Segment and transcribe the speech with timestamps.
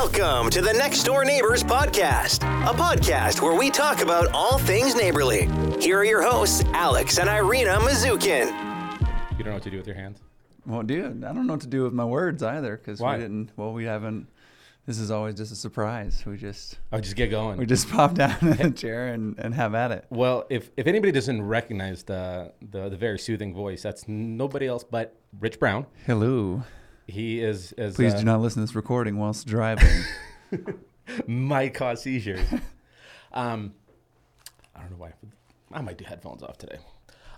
[0.00, 4.94] Welcome to the Next Door Neighbors Podcast, a podcast where we talk about all things
[4.94, 5.48] neighborly.
[5.80, 8.48] Here are your hosts, Alex and Irina Mazukin.
[9.38, 10.18] You don't know what to do with your hands.
[10.66, 13.16] Well, dude, I don't know what to do with my words either because we Why?
[13.16, 13.52] didn't.
[13.56, 14.28] Well, we haven't.
[14.84, 16.22] This is always just a surprise.
[16.26, 17.56] We just Oh, just get going.
[17.56, 20.04] we just pop down in a chair and, and have at it.
[20.10, 24.84] well, if, if anybody doesn't recognize the, the the very soothing voice, that's nobody else
[24.84, 25.86] but Rich Brown.
[26.04, 26.62] Hello.
[27.06, 30.04] He is is Please uh, do not listen to this recording whilst driving.
[31.26, 32.46] might cause seizures.
[33.32, 33.74] um,
[34.74, 35.12] I don't know why.
[35.72, 36.78] I might do headphones off today.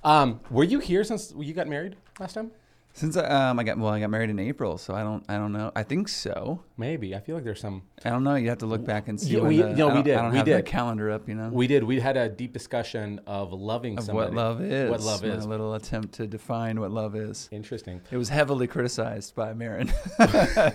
[0.05, 2.51] Um, were you here since you got married last time?
[2.95, 5.37] Since I, um, I got well, I got married in April, so I don't I
[5.37, 5.71] don't know.
[5.77, 6.65] I think so.
[6.77, 7.15] Maybe.
[7.15, 7.83] I feel like there's some.
[8.05, 8.35] I don't know.
[8.35, 9.37] You have to look back and see.
[9.37, 10.59] Yeah, we- the, no, I we did, I don't we have did.
[10.59, 11.29] the calendar up.
[11.29, 11.49] You know.
[11.49, 11.85] We did.
[11.85, 14.35] We had a deep discussion of loving of somebody.
[14.35, 14.91] what love is.
[14.91, 15.47] What love is.
[15.47, 17.49] little attempt to define what love is.
[17.53, 18.01] Interesting.
[18.11, 19.93] It was heavily criticized by Marin.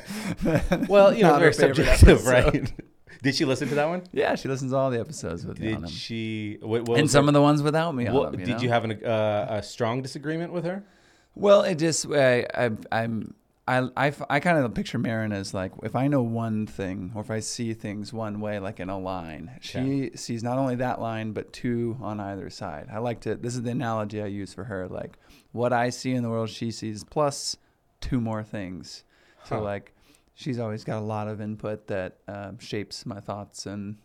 [0.88, 2.72] Well, you know, very subjective, right?
[3.22, 4.04] Did she listen to that one?
[4.12, 6.58] Yeah, she listens to all the episodes with me Did she?
[6.62, 8.40] What, what and some her- of the ones without me what- them.
[8.42, 8.62] You did know?
[8.64, 10.84] you have an, uh, a strong disagreement with her?
[11.36, 13.34] Well, it just I, I I'm
[13.68, 17.22] I I I kind of picture Marin as like if I know one thing or
[17.22, 21.02] if I see things one way, like in a line, she sees not only that
[21.02, 22.90] line but two on either side.
[22.92, 23.36] I like to.
[23.36, 24.88] This is the analogy I use for her.
[24.88, 25.18] Like
[25.52, 27.58] what I see in the world, she sees plus
[28.02, 29.04] two more things.
[29.46, 29.62] So Huh.
[29.64, 29.94] like
[30.36, 33.98] she's always got a lot of input that um, shapes my thoughts and.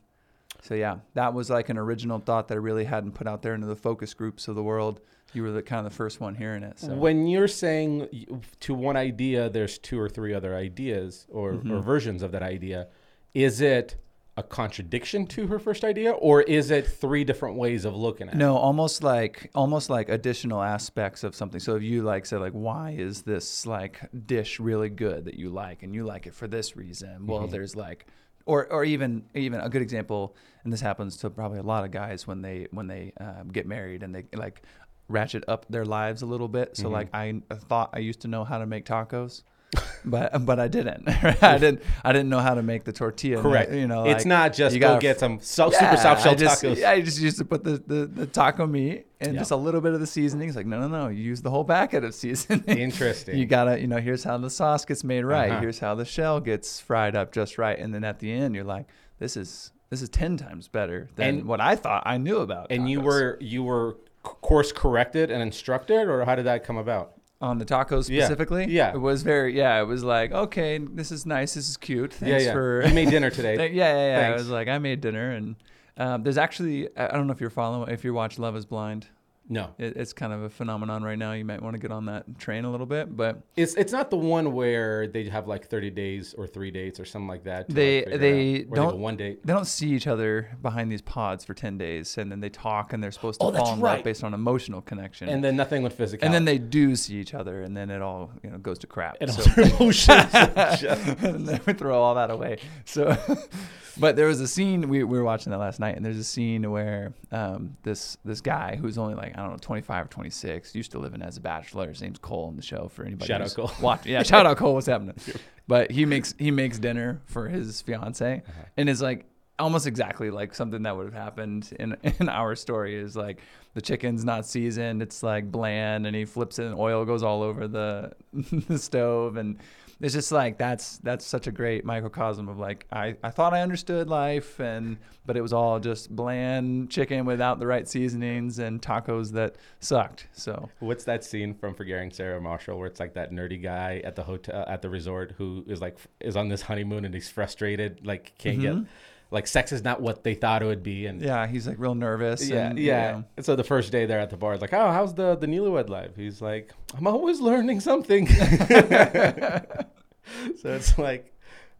[0.60, 3.54] So yeah, that was like an original thought that I really hadn't put out there
[3.54, 5.00] into the focus groups of the world.
[5.34, 6.78] You were the kind of the first one hearing it.
[6.78, 6.94] So.
[6.94, 11.72] When you're saying to one idea, there's two or three other ideas or, Mm-hmm.
[11.72, 12.88] or versions of that idea.
[13.34, 13.96] Is it
[14.38, 18.34] a contradiction to her first idea, or is it three different ways of looking at
[18.34, 18.38] it?
[18.38, 21.58] No, almost like almost like additional aspects of something.
[21.60, 25.50] So if you like say like why is this like dish really good that you
[25.50, 27.26] like and you like it for this reason?
[27.26, 27.50] Well, Mm-hmm.
[27.50, 28.06] there's like
[28.46, 31.90] or or even even a good example and this happens to probably a lot of
[31.90, 34.62] guys when they when they um, get married and they like
[35.08, 36.74] ratchet up their lives a little bit.
[36.74, 36.82] Mm-hmm.
[36.82, 39.42] So like I, thought I used to know how to make tacos.
[40.04, 41.06] but but I didn't.
[41.42, 43.38] I didn't I didn't know how to make the tortilla.
[43.38, 43.72] I- Correct.
[43.72, 46.22] You know, it's like, not just you go gotta get some so, yeah, super soft
[46.22, 46.76] shell I just, tacos.
[46.76, 49.40] Yeah, I just used to put the, the, the taco meat and Yeah.
[49.40, 50.48] just a little bit of the seasoning.
[50.48, 51.08] It's like, no, no, no.
[51.08, 52.64] You use the whole packet of seasoning.
[52.78, 53.36] Interesting.
[53.36, 55.50] You gotta, you know, here's how the sauce gets made right.
[55.50, 55.60] Uh-huh.
[55.60, 57.78] Here's how the shell gets fried up just right.
[57.78, 58.86] And then at the end, you're like,
[59.18, 62.68] this is this is ten times better than And- what I thought I knew about.
[62.70, 63.96] and you were you were
[64.40, 67.14] course corrected and instructed, or how did that come about?
[67.40, 68.66] on the tacos specifically.
[68.66, 68.92] Yeah.
[68.92, 69.56] it was very.
[69.56, 71.54] Yeah, it was like, okay, this is nice.
[71.54, 72.12] This is cute.
[72.12, 72.52] Thanks yeah, yeah.
[72.52, 73.56] for you made dinner today.
[73.58, 74.20] Th- yeah, yeah, yeah.
[74.20, 74.40] Thanks.
[74.40, 75.56] I was like, I made dinner, and
[75.96, 78.66] um, there's actually, I I don't know if you're following, if you watch Love Is
[78.66, 79.06] Blind,
[79.48, 81.32] no, it, it's kind of a phenomenon right now.
[81.32, 84.10] You might want to get on that train a little bit, but it's it's not
[84.10, 87.68] the one where they have like 30 days or three dates or something like that.
[87.68, 89.44] They- like, they it don't- go one date.
[89.46, 92.92] they don't see each other behind these pods for ten days, and then they talk,
[92.92, 93.94] and they're supposed to Oh, fall in right.
[93.96, 96.24] love based on emotional connection, and then nothing with physical.
[96.26, 98.86] and then they do see each other, and then it all you know goes to
[98.86, 99.16] crap.
[99.20, 100.34] and So- all emotions.
[100.34, 102.58] and then we throw all that away.
[102.84, 103.16] So,
[103.98, 106.24] but there was a scene we, we were watching that last night, and there's a
[106.24, 110.74] scene where um, this this guy who's only like I don't know 25 or 26
[110.74, 111.88] used to live in as a bachelor.
[111.88, 113.26] His name's Cole in the show for anybody.
[113.26, 113.70] Shout out Cole.
[113.80, 114.12] Watching.
[114.12, 114.74] Yeah, shout out Cole.
[114.74, 115.16] What's happening?
[115.68, 118.62] But he makes he makes dinner for his fiance, Uh-huh.
[118.78, 119.26] and it's like
[119.58, 122.94] almost exactly like something that would have happened in in our story.
[122.96, 123.40] Is like
[123.74, 127.42] the chicken's not seasoned; it's like bland, and he flips it, and oil goes all
[127.42, 128.12] over the
[128.68, 129.58] the stove, and
[130.00, 133.62] it's just like that's that's such a great microcosm of like I, I thought I
[133.62, 138.80] understood life and but it was all just bland chicken without the right seasonings and
[138.80, 140.28] tacos that sucked.
[140.32, 144.14] So What's that scene from Forgetting Sarah Marshall where it's like that nerdy guy at
[144.14, 147.28] the hotel uh, at the resort who is like is on this honeymoon and he's
[147.28, 148.84] frustrated, like can't get mm-hmm.
[149.30, 151.94] Like sex is not what they thought it would be, and yeah, he's like real
[151.94, 152.48] nervous.
[152.48, 153.08] yeah, and, yeah.
[153.08, 155.14] you know, And so the first day they're at the bar, it's like, oh, how's
[155.14, 156.12] the the newlywed life?
[156.16, 158.26] He's like, I'm always learning something.
[160.60, 161.32] so it's like,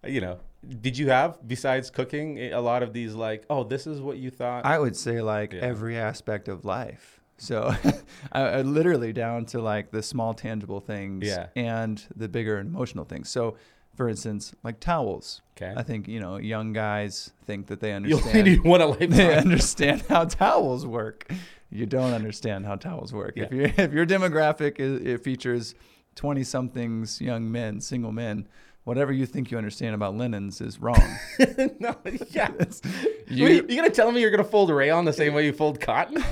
[0.07, 0.39] you know,
[0.81, 4.31] did you have besides cooking a lot of these like, oh, this is what you
[4.31, 4.65] thought?
[4.65, 5.61] I would say like Yeah.
[5.61, 7.21] every aspect of life.
[7.39, 7.73] So
[8.33, 11.47] I, I literally down to like the small tangible things Yeah.
[11.57, 13.29] and the bigger emotional things.
[13.31, 13.57] So
[13.99, 15.43] for instance, like towels.
[15.61, 15.75] Okay.
[15.77, 18.45] I think, you know, young guys think that they you understand.
[18.47, 21.31] need one a they understand how towels work.
[21.69, 23.35] You don't understand how towels work.
[23.37, 23.59] If Yeah.
[23.59, 25.75] your if your demographic is, it features
[26.15, 28.47] twenty somethings young men, single men,
[28.85, 31.03] whatever you think you understand about linens is wrong.
[31.81, 31.97] no,
[32.31, 32.51] yeah.
[33.27, 35.81] you- you, you gonna tell me you're gonna fold rayon the same way you fold
[35.81, 36.23] cotton?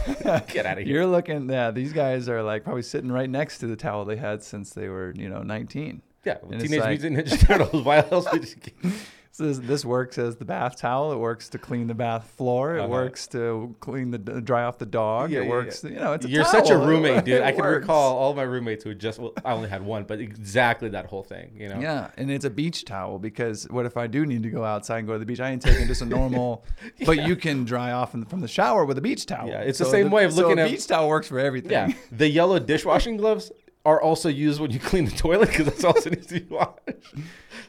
[0.48, 0.94] Get out of here.
[0.94, 1.50] You're looking.
[1.50, 4.70] Yeah, these guys are like probably sitting right next to the towel they had since
[4.70, 6.00] they were you know 19.
[6.26, 7.84] Yeah, And Teenage like- Mutant Ninja Turtles.
[7.84, 8.44] Why else would
[8.82, 8.90] you?
[9.32, 11.12] So this, this works as the bath towel.
[11.12, 12.76] It works to clean the bath floor.
[12.76, 12.88] It Uh-huh.
[12.88, 15.30] works to clean the dry off the dog.
[15.30, 15.84] Yeah, it yeah, works.
[15.84, 15.90] yeah.
[15.90, 17.42] You know, it's a You're such a roommate, dude.
[17.42, 17.82] I can works.
[17.82, 21.22] recall all my roommates who just well, I only had one, but exactly that whole
[21.22, 21.50] thing.
[21.54, 21.78] You know.
[21.80, 25.00] Yeah, and it's a beach towel because what if I do need to go outside
[25.00, 25.40] and go to the beach?
[25.40, 26.64] I ain't taking just a normal,
[27.04, 29.48] but you can dry off in, from the shower with a beach towel.
[29.48, 31.72] Yeah, it's the same way of so looking a at- beach towel works for everything.
[31.72, 31.92] Yeah.
[32.10, 33.52] The yellow dishwashing gloves
[33.86, 36.80] are also used when you clean the toilet because that's also needs to be washed.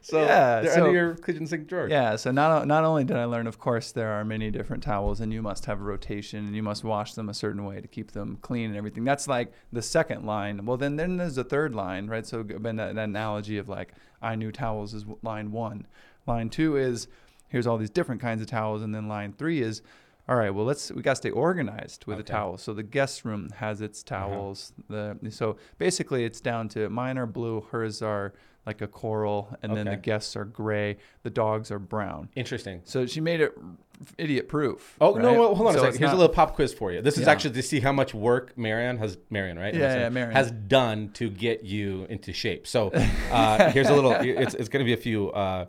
[0.01, 1.87] So Yeah, they're so- under your kitchen sink drawer.
[1.89, 5.21] Yeah, so not not only did I learn, of course, there are many different towels,
[5.21, 7.87] and you must have a rotation, and you must wash them a certain way to
[7.87, 9.03] keep them clean and everything.
[9.03, 10.65] That's like the second line.
[10.65, 12.25] Well, then then there's the third line, right?
[12.25, 15.85] So been that, that analogy of like I knew towels is line one.
[16.25, 17.07] Line two is
[17.47, 19.81] here's all these different kinds of towels, and then line three is
[20.29, 20.49] all right.
[20.49, 22.61] Well, let's we got to stay organized with the towels.
[22.61, 24.73] So the guest room has its towels.
[24.89, 28.33] The so basically it's down to mine are blue, hers are
[28.65, 30.97] like a coral, and then the guests are gray.
[31.23, 32.29] The dogs are brown.
[32.35, 32.81] Interesting.
[32.83, 33.57] So she made it
[34.17, 34.97] idiot proof.
[34.99, 35.33] Oh no!
[35.33, 35.99] Well, hold on So a second.
[35.99, 37.01] Here's a little pop quiz for you.
[37.01, 37.31] This is Yeah.
[37.31, 39.17] actually to see how much work Marianne has.
[39.29, 39.73] Marianne, right?
[39.73, 40.35] Yeah, yeah, Marianne.
[40.35, 42.67] has done to get you into shape.
[42.67, 42.89] So
[43.31, 44.11] uh, here's a little.
[44.11, 45.31] It's, it's going to be a few.
[45.31, 45.67] Uh,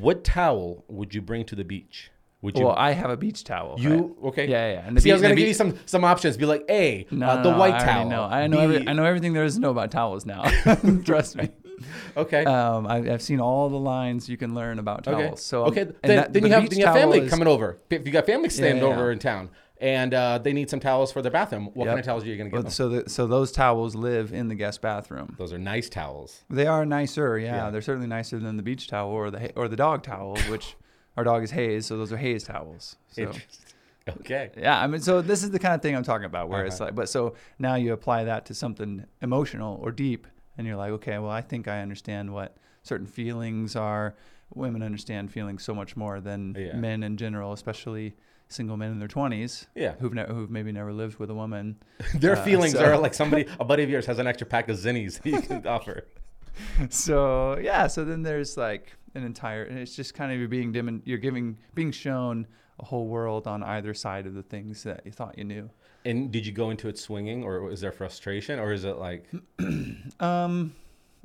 [0.00, 2.10] what towel would you bring to the beach?
[2.46, 2.64] Would you?
[2.64, 3.76] Well, I have a beach towel.
[3.78, 4.10] you right?
[4.28, 4.46] okay?
[4.48, 4.86] Yeah, yeah.
[4.86, 6.36] And the See, I was the give you some some options.
[6.36, 8.08] Be like, A, No, uh, no, the no, white I towel.
[8.08, 8.22] know.
[8.22, 8.60] I know.
[8.60, 10.44] Every, I know everything there is to know about towels now.
[11.04, 11.50] Trust me.
[12.16, 12.44] Okay.
[12.44, 15.20] Um, I, I've seen all the lines you can learn about towels.
[15.24, 15.34] Okay.
[15.36, 15.80] So um, okay.
[15.82, 17.78] and Then, that- then the you have then you have family is- coming over.
[17.90, 21.12] If you got family staying yeah, over in town and uh, they need some towels
[21.12, 22.70] for their bathroom, what kind of towels are you going to get Well, them?
[22.72, 25.34] So the, so those towels live in the guest bathroom.
[25.36, 26.44] Those are nice towels.
[26.48, 27.64] They are nicer, yeah.
[27.64, 27.70] Yeah.
[27.70, 30.76] They're certainly nicer than the beach towel or the or the dog towel, which
[31.16, 32.96] our dog is Hayes, so those are Hayes towels.
[33.08, 33.64] So Interesting.
[34.20, 34.50] Okay.
[34.56, 36.76] yeah, I mean, so this is the kind of thing I'm talking about, where it's
[36.76, 36.84] Uh-huh.
[36.86, 40.26] like, but so now you apply that to something emotional or deep,
[40.56, 44.14] and you're like, okay, well, I think I understand what certain feelings are.
[44.54, 46.76] Women understand feelings so much more than Yeah.
[46.76, 48.14] men in general, especially
[48.48, 49.66] single men in their 20s.
[49.74, 49.94] Yeah.
[49.98, 51.76] who've ne- who've maybe never lived with a woman.
[52.14, 54.68] Their Uh, feelings so- are like somebody, a buddy of yours has an extra pack
[54.68, 56.04] of zinnies that you can offer.
[56.90, 60.72] so yeah, so then there's like an entire, and it's just kind of you're being
[60.72, 62.46] dim, you're giving, being shown
[62.78, 65.70] a whole world on either side of the things that you thought you knew.
[66.04, 69.24] And did you go into it swinging, or is there frustration, or is it like,
[70.20, 70.74] Um,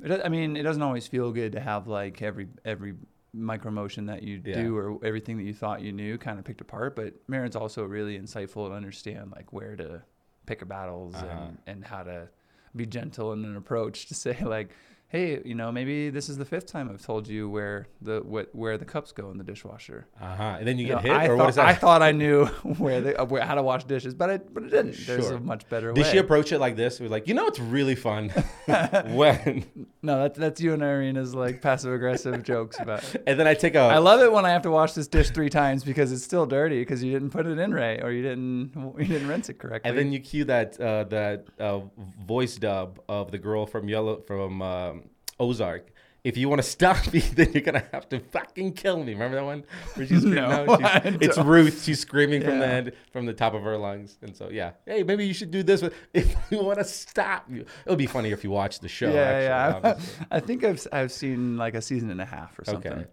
[0.02, 2.94] it, I mean, it doesn't always feel good to have like every every
[3.34, 4.62] micro motion that you Yeah.
[4.62, 6.96] do or everything that you thought you knew kind of picked apart.
[6.96, 10.02] But Marin's also really insightful to understand like where to
[10.46, 11.26] pick your battles Uh-huh.
[11.28, 12.28] and and how to
[12.74, 14.70] be gentle in an approach to say like.
[15.12, 18.48] Hey, you know, maybe this is the fifth time I've told you where the what,
[18.54, 20.06] where the cups go in the dishwasher.
[20.18, 20.56] uh huh?
[20.58, 21.66] And then you You get know, hit, I or thought, what is that?
[21.66, 22.46] I thought I knew
[22.78, 24.96] where they uh, where, how to wash dishes, but I but I didn't.
[25.06, 25.96] There's a much better way.
[25.96, 26.12] Did way.
[26.12, 26.98] she approach it like this?
[26.98, 28.30] It was like, you know, it's really fun
[29.08, 29.66] when,
[30.02, 33.04] no, that's that's you and Irina's like passive aggressive jokes about.
[33.14, 33.22] It.
[33.26, 33.80] and then I take a.
[33.80, 36.46] I love it when I have to wash this dish three times because it's still
[36.46, 39.58] dirty because you didn't put it in right or you didn't you didn't rinse it
[39.58, 39.90] correctly.
[39.90, 41.80] And then you cue that uh, that uh,
[42.26, 45.01] voice dub of the girl from Yellow from um,
[45.42, 45.88] Ozark.
[46.24, 49.12] If you want to stop me, then you're gonna have to fucking kill me.
[49.12, 49.64] Remember that one?
[49.94, 51.02] Where she's screaming No, out?
[51.04, 51.38] She's- it's.
[51.38, 51.82] Ruth.
[51.82, 52.72] She's screaming from the Yeah.
[52.72, 54.18] end, from the top of her lungs.
[54.22, 55.82] And so yeah, hey, maybe you should do this.
[55.82, 59.12] With, if you want to stop you, it'll be funnier if you watch the show.
[59.12, 59.80] yeah, actually, yeah.
[59.90, 60.26] obviously.
[60.30, 62.92] I think I've I've seen like a season and a half or something.
[62.92, 63.06] Okay.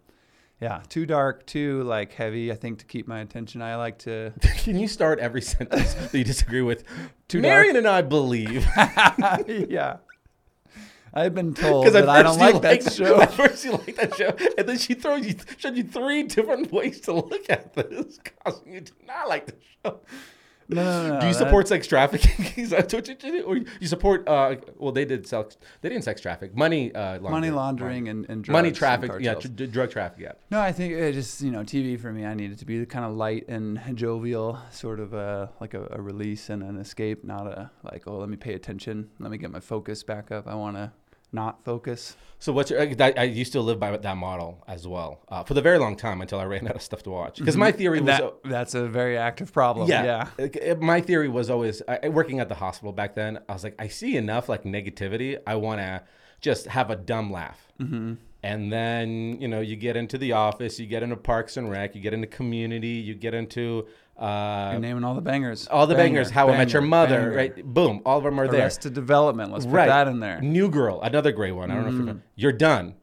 [0.62, 2.52] Yeah, too dark, too like heavy.
[2.52, 4.34] I think to keep my attention, I like to.
[4.58, 6.84] Can you start every sentence that you disagree with?
[7.30, 8.68] Too Marion and I believe.
[9.48, 9.98] yeah.
[11.14, 13.22] I've been told Because that I don't like that show.
[13.22, 16.72] At first you like that show, and then she throws you, showed you three different
[16.72, 20.02] ways to look at this, causing you to not like the show.
[20.72, 21.20] No, no, no.
[21.20, 22.46] do you that- support sex trafficking?
[22.64, 24.28] Is that what you do, or you support?
[24.30, 25.58] Uh, well, they did sex.
[25.82, 26.56] They didn't sex traffic.
[26.56, 27.32] Money uh, laundering.
[27.32, 29.24] money laundering and, and money and.
[29.24, 30.20] Yeah, tr- drug traffic.
[30.20, 30.34] Yeah.
[30.52, 32.24] No, I think it just you know TV for me.
[32.24, 35.14] I need it to be kind of light and jovial, sort of
[35.60, 39.10] like a, a release and an escape, not a like oh let me pay attention,
[39.20, 40.48] let me get my focus back up.
[40.48, 40.92] I want to
[41.32, 42.16] not focus.
[42.40, 42.82] So what's your?
[42.82, 45.96] I, I used to live by that model as well uh, for the very long
[45.98, 47.38] time until I ran out of stuff to watch.
[47.40, 48.18] Because my theory And was.
[48.18, 49.90] that, that's a very active problem.
[49.90, 50.04] Yeah.
[50.04, 50.28] Yeah.
[50.38, 53.40] Like, it- My theory was always I, I- working at the hospital back then.
[53.50, 55.38] I was like, I see enough like negativity.
[55.46, 56.02] I want to
[56.42, 57.60] just have a dumb laugh.
[57.80, 58.14] Mm-hmm.
[58.42, 61.94] And then you know you get into the office, you get into Parks and Rec,
[61.94, 63.86] you get into community, you get into
[64.20, 65.68] uh, You're naming all the bangers.
[65.68, 66.30] all the Banger, bangers.
[66.30, 67.36] How I Met Your Mother, banger.
[67.36, 67.66] right?
[67.66, 68.62] Boom, all of them are there.
[68.62, 69.52] Arrested Development.
[69.52, 69.88] Let's put right.
[69.88, 70.42] that in there.
[70.42, 71.72] New Girl, another great one.
[71.72, 72.96] I don't know if you're, you're done,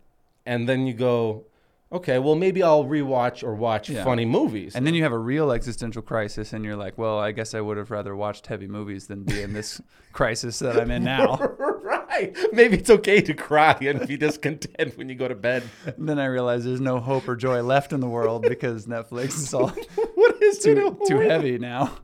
[0.44, 1.44] and then you go.
[1.92, 4.04] Okay, well maybe I'll rewatch or watch Yeah.
[4.04, 4.74] funny movies.
[4.74, 7.60] And then you have a real existential crisis, and you're like, well, I guess I
[7.60, 9.80] would have rather watched heavy movies than be in this
[10.12, 11.36] crisis that I'm in now.
[11.58, 12.36] right.
[12.52, 15.62] Maybe it's okay to cry and be discontent when you go to bed.
[15.84, 19.36] And then I realize there's no hope or joy left in the world because Netflix
[19.36, 19.68] is all
[20.14, 21.98] What is too, too heavy now.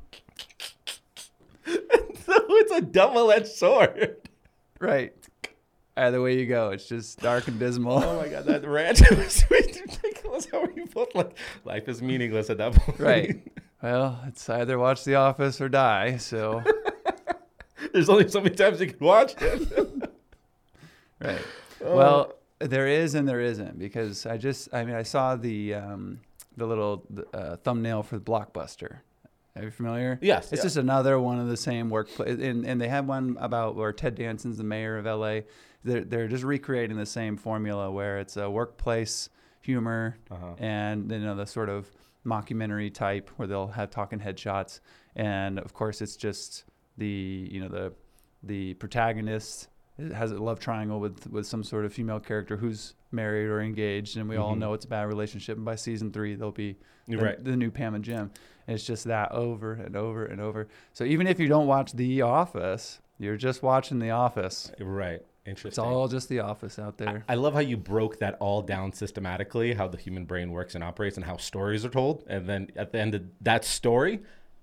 [1.65, 4.17] So it's a double-edged sword.
[4.81, 5.15] Right.
[5.97, 8.03] Either way you go, it's just dark and dismal.
[8.03, 10.47] Oh my god, that rant was ridiculous.
[10.51, 12.99] How are you both like life is meaningless at that point?
[12.99, 13.49] Right.
[13.83, 16.17] Well, it's either watch The Office or die.
[16.17, 16.63] So,
[17.93, 20.11] There's only so many times you can watch it.
[21.21, 21.41] right.
[21.81, 26.21] Well, there is and there isn't because I just, I mean, I saw the um,
[26.57, 27.03] the little
[27.35, 28.99] uh, thumbnail for the blockbuster.
[29.57, 30.19] Are you familiar?
[30.23, 30.63] Yes, It's yeah.
[30.63, 34.15] just another one of the same workplace, and and they had one about where Ted
[34.15, 35.45] Danson's the mayor of L.A.
[35.85, 39.29] They're they're just recreating the same formula where it's a workplace
[39.61, 40.55] humor Uh-huh.
[40.59, 41.91] and you know the sort of
[42.27, 44.81] mockumentary type where they'll have talking headshots,
[45.17, 46.65] and of course it's just
[46.99, 47.93] the you know the
[48.43, 49.69] the protagonist
[50.15, 54.17] has a love triangle with with some sort of female character who's married or engaged,
[54.17, 54.59] and we all Mhm.
[54.59, 55.57] know it's a bad relationship.
[55.57, 57.45] And by season three, they'll be the, right.
[57.45, 58.31] the new Pam and Jim.
[58.67, 60.69] And it's just that over and over and over.
[60.93, 64.73] So even if you don't watch The Office, you're just watching The Office.
[64.81, 65.21] Right.
[65.45, 67.25] It's all just The Office out there.
[67.29, 70.85] I love how you broke that all down systematically, how the human brain works and
[70.85, 72.25] operates, and how stories are told.
[72.29, 74.21] And then at the end of that story,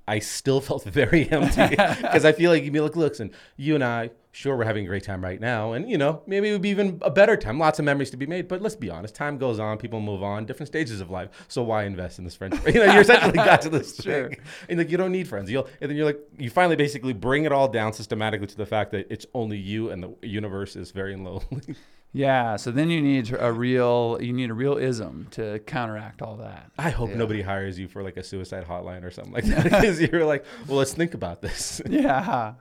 [0.10, 3.84] I still felt very empty because I feel like you'd be like, listen, you and
[3.84, 5.74] I, sure, we're having a great time right now.
[5.74, 7.60] And, you know, maybe it would be even a better time.
[7.60, 8.48] Lots of memories to be made.
[8.48, 11.30] But let's be honest, time goes on, people move on, different stages of life.
[11.48, 12.66] So why invest in this friendship?
[12.74, 14.30] You know, you essentially got to this Sure.
[14.30, 14.38] thing.
[14.68, 15.50] And like, you don't need friends.
[15.52, 18.66] You'll, and then you're like, you finally basically bring it all down systematically to the
[18.66, 21.76] fact that it's only you and the universe is very lonely.
[22.12, 22.56] Yeah.
[22.56, 26.72] So then you need a real you need a real ism to counteract all that.
[26.78, 27.18] I hope Yeah.
[27.18, 30.44] nobody hires you for like a suicide hotline or something like that because you're like,
[30.68, 31.82] well, let's think about this.
[31.90, 32.54] Yeah.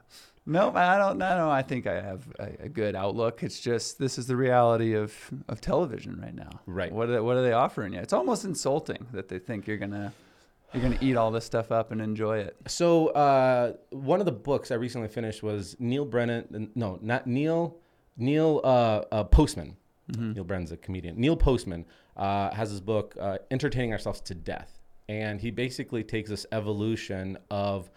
[0.51, 1.51] Nope, I don't know.
[1.51, 3.43] I think I have a, a good outlook.
[3.43, 5.13] It's just this is the reality of,
[5.47, 6.49] of television right now.
[6.65, 6.91] Right.
[6.91, 8.01] What are they, what are they offering you?
[8.01, 10.11] It's almost insulting that they think you're gonna
[10.73, 12.57] you're gonna eat all this stuff up and enjoy it.
[12.67, 16.71] So uh, one of the books I recently finished was Neal Brennan.
[16.75, 17.77] No, not Neil.
[18.19, 19.77] Neil uh, uh, Postman.
[20.17, 21.21] Neal Brennan's a comedian.
[21.21, 21.85] Neil Postman
[22.17, 27.37] uh, has his book uh, "Entertaining Ourselves to Death," and he basically takes this evolution
[27.51, 27.91] of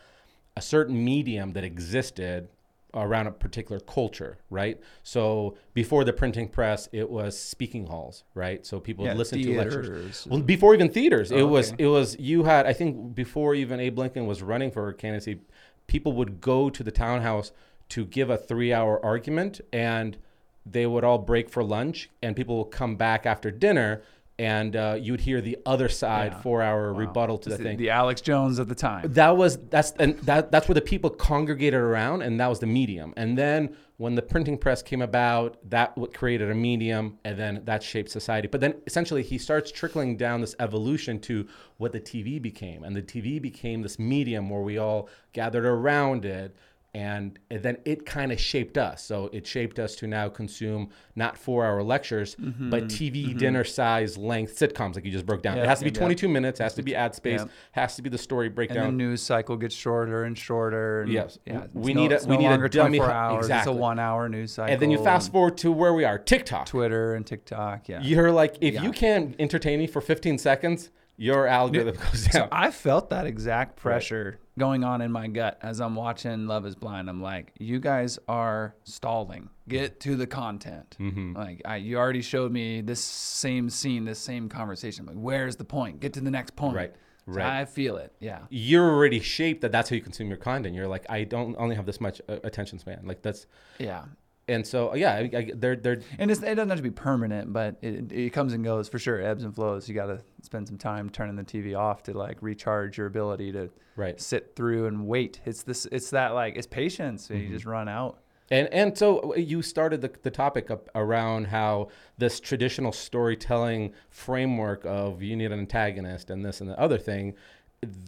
[0.58, 2.50] a certain medium that existed
[2.94, 4.78] around a particular culture, right?
[5.04, 8.66] So before the printing press, it was speaking halls, right?
[8.66, 10.28] So people would Yeah, listen to lectures.
[10.28, 11.86] Well, before even theaters, it Oh, was okay.
[11.86, 15.40] it was you had I think before even Abe Lincoln was running for candidacy,
[15.88, 17.54] people would go to the townhouse
[17.92, 20.18] to give a three-hour argument, and
[20.66, 24.02] they would all break for lunch, and people would come back after dinner,
[24.40, 26.42] and uh, you would hear the other side Yeah.
[26.42, 27.00] four-hour Wow.
[27.00, 27.78] rebuttal to the It's thing.
[27.78, 29.12] The Alex Jones of the time.
[29.14, 32.66] That was that's and that that's where the people congregated around, and that was the
[32.66, 33.14] medium.
[33.18, 37.62] And then when the printing press came about, that what created a medium, and then
[37.66, 38.48] that shaped society.
[38.48, 41.46] But then essentially, he starts trickling down this evolution to
[41.78, 46.26] what the TV became, and the TV became this medium where we all gathered around
[46.26, 46.56] it.
[46.94, 49.02] And then it kind of shaped us.
[49.02, 52.70] So it shaped us to now consume not four hour lectures, mm-hmm.
[52.70, 53.38] but TV mm-hmm.
[53.38, 55.56] dinner size length sitcoms, like you just broke down.
[55.56, 56.02] Yeah, it has to be yeah, yeah.
[56.02, 57.48] 22 minutes, has to be ad space, Yeah.
[57.72, 58.78] has to be the story breakdown.
[58.88, 61.04] and the news cycle gets shorter and shorter.
[61.04, 61.40] And Yes.
[61.46, 63.46] yeah, We no, need a- we no need a dummy 24 hours.
[63.46, 63.72] exactly.
[63.72, 64.74] It's a one-hour news cycle.
[64.74, 66.66] and then you fast forward to where we are TikTok.
[66.66, 67.88] Twitter and TikTok.
[67.88, 68.02] Yeah.
[68.02, 72.32] You're like, if you can't entertain me for 15 seconds, your algorithm goes down.
[72.32, 76.68] So I felt that exact pressure going on in my gut as I'm watching Love
[76.68, 77.10] Is Blind.
[77.10, 79.50] I'm like, you guys are stalling.
[79.68, 80.96] Get to the content.
[81.00, 81.36] Mm-hmm.
[81.36, 85.10] Like, I, you already showed me this same scene, this same conversation.
[85.10, 86.00] I'm like, where's the point?
[86.00, 86.76] Get to the next point.
[86.76, 86.94] Right,
[87.26, 87.62] So right.
[87.62, 88.14] I feel it.
[88.20, 88.42] Yeah.
[88.52, 90.76] You're already shaped that that's how you consume your content.
[90.76, 93.02] You're like, I don't only have this much uh, attention span.
[93.04, 93.48] Like that's,
[93.80, 94.04] Yeah.
[94.52, 97.52] And so yeah, I, I, they're they're And it's, it doesn't have to be permanent,
[97.54, 99.22] but it, it comes and goes for sure.
[99.22, 99.88] Ebbs and flows.
[99.90, 103.52] You got to spend some time turning the TV off to like recharge your ability
[103.54, 104.20] to right.
[104.20, 105.42] sit through and wait.
[105.46, 105.86] It's this.
[105.92, 107.30] It's that like it's patience.
[107.30, 107.54] You Mm-hmm.
[107.54, 108.20] just run out.
[108.50, 114.84] And and so you started the, the topic up around how this traditional storytelling framework
[114.86, 117.34] of you need an antagonist and this and the other thing,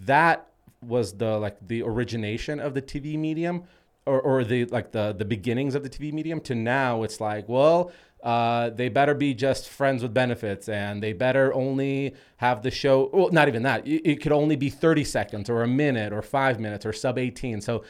[0.05, 0.47] that
[0.81, 3.63] was the like the origination of the TV medium,
[4.05, 6.39] or, or the like the the beginnings of the TV medium.
[6.41, 7.91] To now, it's like well.
[8.21, 13.09] Uh, they better be just friends with benefits, and they better only have the show.
[13.11, 13.85] Well, not even that.
[13.85, 17.17] It, it could only be thirty seconds, or a minute, or five minutes, or sub
[17.17, 17.59] eighteen.
[17.59, 17.83] So,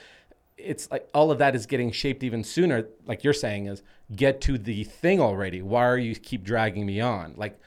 [0.58, 3.84] it's like all of that is getting shaped even sooner like you're saying is
[4.16, 7.60] get to the thing already why are you keep dragging me on like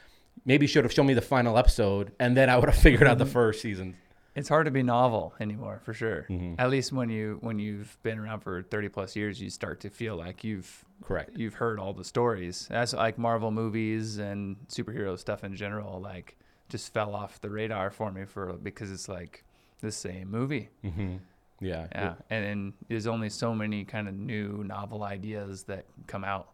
[0.45, 3.07] maybe you should have shown me the final episode, and then I would have figured
[3.09, 3.33] out the Mm-hmm.
[3.33, 3.97] first season.
[4.37, 6.27] It's hard to be novel anymore, for sure.
[6.29, 6.61] Mm-hmm.
[6.61, 9.91] At least when you when you've been around for 30 plus years, you start to
[9.91, 11.37] feel like you've Correct.
[11.37, 12.69] you've heard all the stories.
[12.71, 16.01] That's like Marvel movies and superhero stuff in general.
[16.01, 16.37] Like
[16.69, 19.43] just fell off the radar for me for because it's like
[19.81, 20.69] the same movie.
[20.85, 21.17] Mm-hmm.
[21.61, 21.87] Yeah.
[21.95, 26.49] Yeah, and, and there's only so many kind of new novel ideas that come out,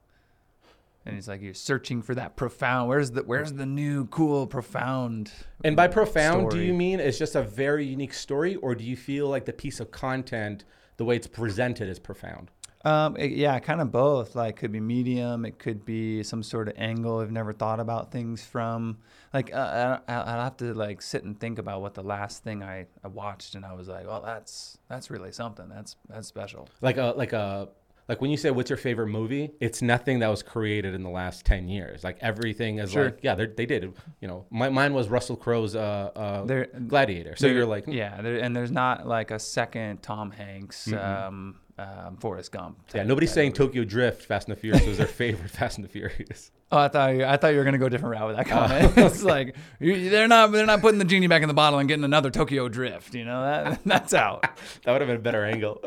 [1.04, 2.88] and it's like you're searching for that profound.
[2.88, 5.32] Where's the Where's the new cool profound?
[5.64, 8.96] And by profound, do you mean it's just a very unique story, or do you
[8.96, 10.64] feel like the piece of content,
[10.96, 12.50] the way it's presented, is profound?
[12.84, 14.34] Um, it- yeah, kind of both.
[14.34, 15.44] Like, could be medium.
[15.44, 18.98] It could be some sort of angle I've never thought about things from.
[19.32, 22.42] Like, uh, I, I- I'll have to like sit and think about what the last
[22.42, 25.68] thing I, I watched, and I was like, well, that's that's really something.
[25.68, 26.68] That's that's special.
[26.80, 27.68] Like a like a
[28.08, 31.10] like when you say what's your favorite movie, it's nothing that was created in the
[31.10, 32.02] last ten years.
[32.04, 33.06] Like everything is Sure.
[33.06, 33.92] like yeah, they're- did.
[34.20, 37.36] You know, my, mine was Russell Crowe's uh, uh, Gladiator.
[37.36, 42.16] So you're like, yeah, there, and there's not like a second Tom Hanks, um, um,
[42.20, 42.78] Forrest Gump.
[42.94, 43.02] yeah.
[43.04, 43.58] Nobody's saying movie.
[43.58, 46.50] Tokyo Drift, Fast and the Furious was their favorite Fast and the Furious.
[46.70, 48.46] Oh, I thought you, I thought you were gonna go a different route with that
[48.52, 48.92] Uh, comment.
[48.98, 51.88] it's like you, they're not they're not putting the genie back in the bottle and
[51.88, 53.14] getting another Tokyo Drift.
[53.14, 54.42] You know that that's out.
[54.84, 55.80] That would have been a better angle.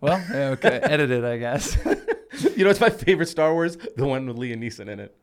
[0.00, 1.76] Well, okay, edited, I guess.
[2.56, 5.14] you know, it's my favorite Star Wars, the one with Liam Neeson in it.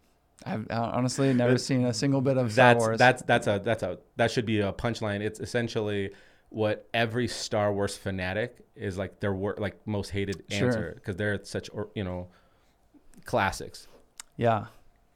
[0.45, 2.97] I've honestly never seen a single bit of Star that's Wars.
[2.99, 5.21] that's that's a that's a that should be a punchline.
[5.21, 6.11] It's essentially
[6.49, 11.43] what every Star Wars fanatic is like their wor- like most hated answer because they're
[11.43, 12.27] such or you know
[13.25, 13.87] classics.
[14.37, 14.67] yeah,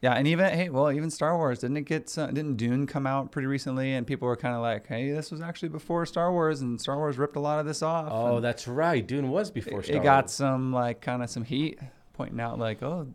[0.02, 3.06] yeah, and even hey, well, even Star Wars didn't it get some, didn't Dune come
[3.06, 6.32] out pretty recently, and people were kind of like, hey, this was actually before Star
[6.32, 8.08] Wars, and Star Wars ripped a lot of this off.
[8.10, 9.06] Oh, and that's right.
[9.06, 10.32] Dune was before it, Star it got Wars.
[10.32, 11.80] some like kind of some heat,
[12.14, 13.08] pointing out like, oh,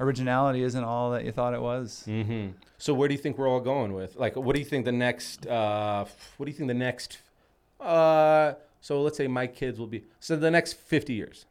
[0.00, 2.02] originality isn't all that you thought it was.
[2.06, 2.48] hmm
[2.78, 4.16] So where do you think we're all going with?
[4.16, 5.46] Like, what do you think the next?
[5.46, 6.04] Uh,
[6.36, 7.18] what do you think the next?
[7.80, 10.04] Uh, so let's say my kids will be.
[10.20, 11.46] So the next fifty years,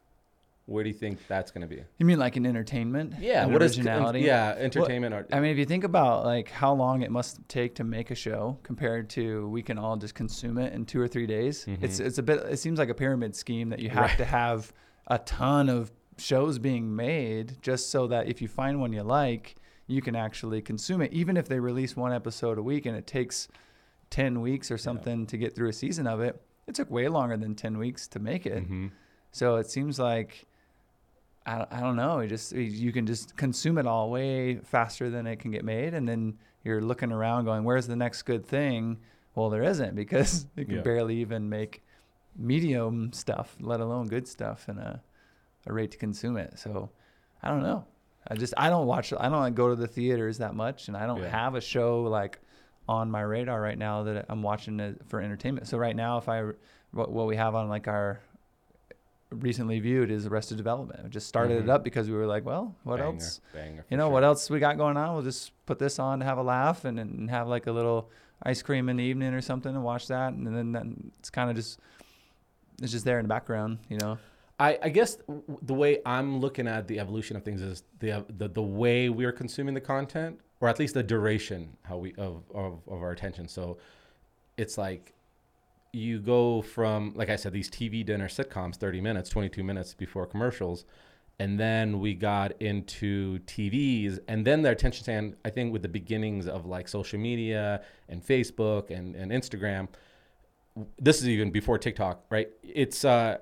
[0.65, 1.83] where do you think that's going to be?
[1.97, 3.15] You mean like an entertainment?
[3.19, 3.45] Yeah.
[3.45, 4.21] What is originality?
[4.21, 5.29] Yeah, entertainment art.
[5.33, 8.15] I mean, if you think about like how long it must take to make a
[8.15, 11.99] show compared to we can all just consume it in two or three days, it's
[11.99, 12.39] it's a bit.
[12.49, 14.17] It seems like a pyramid scheme that you have Right.
[14.17, 14.71] to have
[15.07, 19.55] a ton of shows being made just so that if you find one you like,
[19.87, 21.11] you can actually consume it.
[21.11, 23.49] Even if they release one episode a week and it takes
[24.09, 27.35] ten weeks or something to get through a season of it, it took way longer
[27.35, 28.63] than ten weeks to make it.
[28.69, 28.91] Mhm.
[29.31, 30.45] So it seems like
[31.45, 32.19] I, don't- I don't know.
[32.21, 35.93] You just you can just consume it all way faster than it can get made,
[35.93, 38.97] and then you're looking around going, "Where's the next good thing?"
[39.35, 40.81] Well, there isn't because you can Yeah.
[40.81, 41.83] barely even make
[42.35, 45.01] medium stuff, let alone good stuff, and a
[45.65, 46.59] a rate to consume it.
[46.59, 46.89] So
[47.41, 47.85] I don't know.
[48.27, 49.11] I just I don't watch.
[49.13, 51.29] I don't like go to the theaters that much, and I don't Yeah.
[51.29, 52.39] have a show like
[52.87, 55.67] on my radar right now that I'm watching it for entertainment.
[55.67, 56.43] So right now, if I
[56.91, 58.21] what, what we have on like our
[59.41, 61.03] recently viewed is Arrested Development.
[61.03, 61.63] We just started Mhm.
[61.63, 63.41] it up because we were like, well, what Banger, else?
[63.53, 64.11] Banger, You know, sure.
[64.13, 65.13] what else we got going on?
[65.13, 68.09] We'll just put this on to have a laugh and, and have like a little
[68.43, 70.33] ice cream in the evening or something and watch that.
[70.33, 71.79] And then, then it's kind of just,
[72.81, 74.17] it's just there in the background, you know?
[74.59, 75.17] I, I guess
[75.63, 79.31] the way I'm looking at the evolution of things is the the, the way we're
[79.31, 83.47] consuming the content, or at least the duration how we of, of, of our attention.
[83.47, 83.77] So
[84.57, 85.13] it's like
[85.93, 90.25] you go from like I said, these TV dinner sitcoms, 30 minutes, 22 minutes before
[90.25, 90.85] commercials,
[91.39, 95.87] and then we got into TVs, and then their attention span, I think, with the
[95.87, 99.87] beginnings of like social media and Facebook and, and Instagram,
[100.99, 102.49] this is even before TikTok, right?
[102.63, 103.37] It's uh,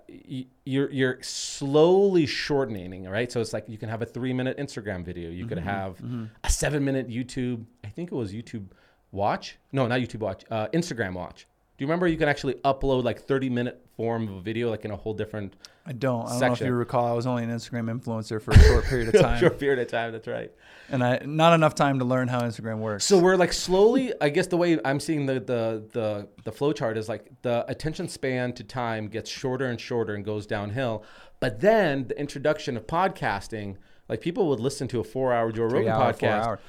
[0.66, 3.32] you're you're slowly shortening, right?
[3.32, 6.02] So it's like you can have a three minute Instagram video, you could have
[6.44, 7.66] a seven minute YouTube.
[7.86, 8.68] I think it was YouTube
[9.14, 9.58] Watch.
[9.72, 10.44] No, not YouTube Watch.
[10.52, 11.48] Uh, Instagram Watch.
[11.82, 14.86] Do you remember you can actually upload like thirty minute form of a video, like
[14.86, 16.28] in a whole different I don't.
[16.28, 18.86] I don't know if you recall, I was only an Instagram influencer for a short
[18.86, 19.40] period of time.
[19.40, 20.12] short period of time?
[20.12, 20.52] That's right.
[20.90, 23.06] And I not enough time to learn how Instagram works.
[23.06, 24.14] So we're like slowly.
[24.22, 27.66] I guess the way I'm seeing the the the the flow chart is like the
[27.68, 31.04] attention span to time gets shorter and shorter and goes downhill.
[31.40, 35.80] But then the introduction of podcasting, like people would listen to a four-hour Joe Three
[35.80, 36.60] Rogan hour, podcast.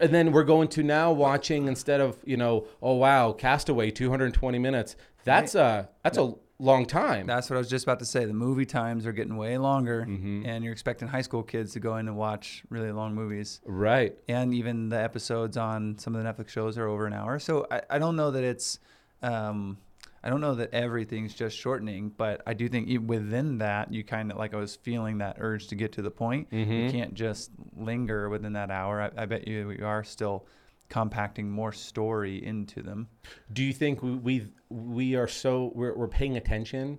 [0.00, 4.58] And then we're going to now watching instead of you know, oh wow, Castaway, 220
[4.58, 4.96] minutes.
[5.24, 7.26] That's a that's a long time.
[7.26, 8.24] That's what I was just about to say.
[8.24, 10.46] The movie times are getting way longer, Mm-hmm.
[10.46, 13.60] and you're expecting high school kids to go in and watch really long movies.
[13.64, 14.16] right.
[14.28, 17.38] And even the episodes on some of the Netflix shows are over an hour.
[17.38, 18.78] So I, I don't know that it's.
[19.22, 19.78] Um,
[20.22, 24.32] I don't know that everything's just shortening, but I do think within that, you kind
[24.32, 26.50] of like I was feeling that urge to get to the point.
[26.50, 26.72] Mm-hmm.
[26.72, 29.00] You can't just linger within that hour.
[29.02, 30.46] I, I bet you we are still
[30.88, 33.08] compacting more story into them.
[33.52, 36.98] Do you think we we, we are so we're, we're paying attention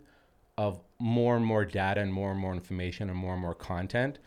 [0.57, 4.19] of more and more data and more and more information and more and more content,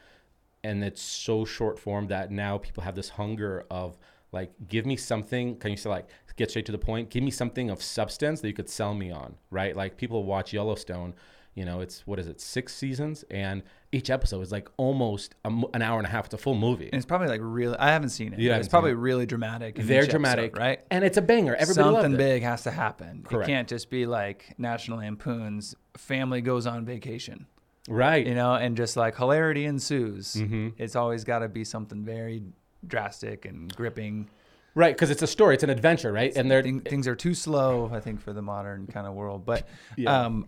[0.64, 3.96] and it's so short form that now people have this hunger of
[4.32, 5.56] like give me something.
[5.56, 7.10] Can you say like get straight to the point?
[7.10, 9.76] Give me something of substance that you could sell me on, right?
[9.76, 11.14] Like people watch Yellowstone.
[11.54, 15.48] You know, it's what is it, six seasons, and each episode is like almost a
[15.74, 16.24] an hour and a half.
[16.24, 16.86] It's a full movie.
[16.86, 17.76] And it's probably like really.
[17.76, 18.38] I haven't seen it.
[18.38, 18.96] Yeah, it's probably it.
[18.96, 19.76] really dramatic.
[19.76, 20.80] Very each episode, dramatic, right?
[20.90, 21.54] And it's a banger.
[21.54, 23.22] Everybody Something big has to happen.
[23.22, 23.48] Correct.
[23.48, 27.46] It can't just be like National Lampoon's family goes on vacation,
[27.86, 28.26] right?
[28.26, 30.36] you know, and just like hilarity ensues.
[30.36, 30.70] Mm-hmm.
[30.78, 32.42] It's always got to be something very
[32.86, 34.30] drastic and gripping.
[34.74, 36.34] Right, because it's a story, it's an adventure, right?
[36.34, 39.44] And they're Thing, things are too slow, I think, for the modern kind of world.
[39.44, 40.24] But Yeah.
[40.24, 40.46] um,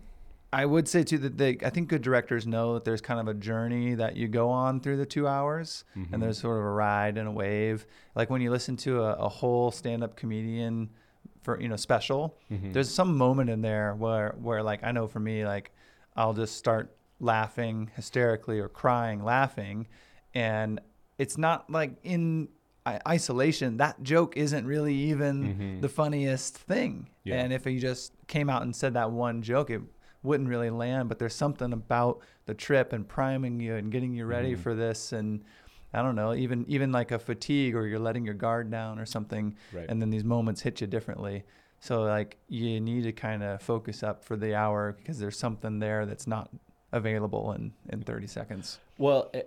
[0.53, 3.27] I would say too that they, I think good directors know that there's kind of
[3.27, 6.13] a journey that you go on through the two hours, Mm-hmm.
[6.13, 7.85] and there's sort of a ride and a wave.
[8.15, 10.89] Like when you listen to a, a whole stand-up comedian
[11.43, 12.71] for you know special, Mm-hmm.
[12.71, 15.71] there's some moment in there where where like I know for me like
[16.15, 19.87] I'll just start laughing hysterically or crying laughing,
[20.33, 20.79] and
[21.17, 22.47] it's not like in
[23.07, 27.29] isolation that joke isn't really even the funniest thing Mm-hmm.
[27.29, 27.41] Yeah.
[27.41, 29.81] and if he just came out and said that one joke it
[30.21, 34.25] wouldn't really land but there's something about the trip and priming you and getting you
[34.25, 34.61] ready Mm-hmm.
[34.61, 35.43] for this and
[35.93, 39.05] i don't know even even like a fatigue or you're letting your guard down or
[39.05, 39.85] something Right.
[39.89, 41.43] and then these moments hit you differently
[41.79, 45.79] so like you need to kind of focus up for the hour because there's something
[45.79, 46.49] there that's not
[46.91, 49.41] available in in 30 seconds Well, eh,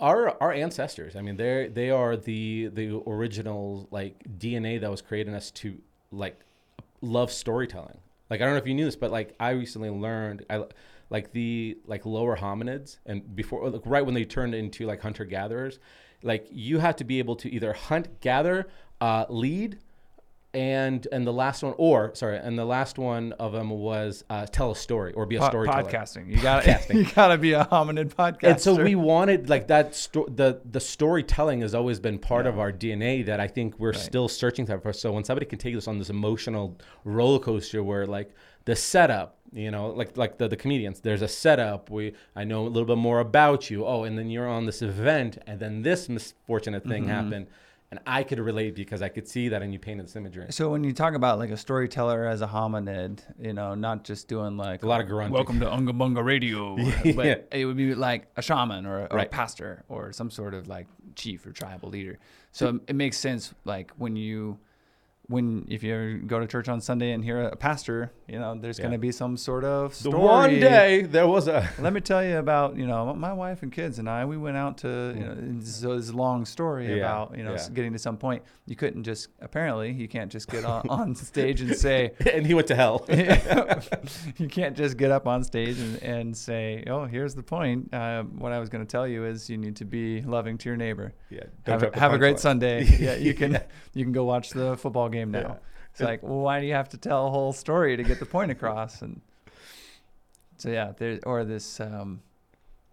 [0.00, 1.14] our our ancestors.
[1.14, 5.78] I mean, they they are the the original like DNA that was creating us to
[6.10, 6.40] like
[7.00, 7.98] love storytelling.
[8.28, 10.64] Like I don't know if you knew this, but like I recently learned, I
[11.10, 15.24] like the like lower hominids and before like right when they turned into like hunter
[15.24, 15.78] gatherers,
[16.22, 18.68] like you have to be able to either hunt, gather,
[19.00, 19.78] uh, lead.
[20.52, 24.46] And and the last one, or sorry, and the last one of them was uh,
[24.46, 25.84] tell a story or be a Po- storyteller.
[25.84, 29.68] podcasting you got you got to be a hominid podcaster and so we wanted like
[29.68, 33.78] that sto- the the storytelling has always been part of our DNA that I think
[33.78, 34.92] we're still searching for.
[34.92, 38.34] So when somebody can take us on this emotional roller coaster where like
[38.64, 41.90] the setup, you know, like like the, the comedians, there's a setup.
[41.90, 43.86] We I know a little bit more about you.
[43.86, 47.46] Oh, and then you're on this event, and then this misfortunate thing happened,
[47.90, 50.46] and I could relate because I could see that, and you painted this imagery.
[50.50, 54.28] So when you talk about like a storyteller as a hominid, you know, not just
[54.28, 55.32] doing like A lot of grunting.
[55.32, 57.12] Welcome to Unga Bunga Radio, Yeah.
[57.12, 60.68] but it would be like a shaman or, or a pastor or some sort of
[60.68, 62.18] like chief or tribal leader.
[62.52, 64.58] So it makes sense like when you
[65.26, 68.54] when if you ever go to church on Sunday and hear a pastor, you know,
[68.54, 68.84] there's Yeah.
[68.84, 70.18] going to be some sort of The story.
[70.22, 73.72] one day there was a Let me tell you about you know my wife and
[73.72, 74.24] kids and I.
[74.24, 77.52] We went out to you know and so this long story Yeah, about you know
[77.54, 77.68] yeah.
[77.74, 78.42] getting to some point.
[78.66, 82.54] You couldn't just apparently you can't just get on, on stage and say and he
[82.54, 83.04] went to hell.
[84.38, 87.92] you can't just get up on stage and, and say oh here's the point.
[87.92, 90.68] Uh, what I was going to tell you is you need to be loving to
[90.68, 91.12] your neighbor.
[91.30, 92.40] yeah, don't Have, a, have a great punchline.
[92.40, 92.84] Sunday.
[93.00, 93.60] Yeah, you can
[93.94, 95.58] you can go watch the football game now.
[96.00, 98.26] It's like, well, why do you have to tell a whole story to get the
[98.26, 99.02] point across?
[99.02, 99.20] And
[100.56, 102.22] so yeah, there or this um,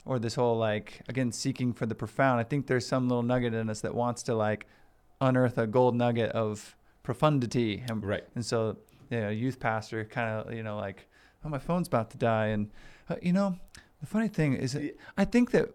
[0.05, 2.39] or this whole like again seeking for the profound.
[2.39, 4.65] I think there's some little nugget in us that wants to like
[5.21, 7.83] unearth a gold nugget of profundity.
[7.89, 8.23] And, Right.
[8.35, 8.77] and so
[9.09, 11.07] you know, youth pastor kind of you know like,
[11.45, 12.69] oh my phone's about to die, and
[13.09, 13.57] uh, you know,
[14.01, 15.69] the funny thing is, that I think that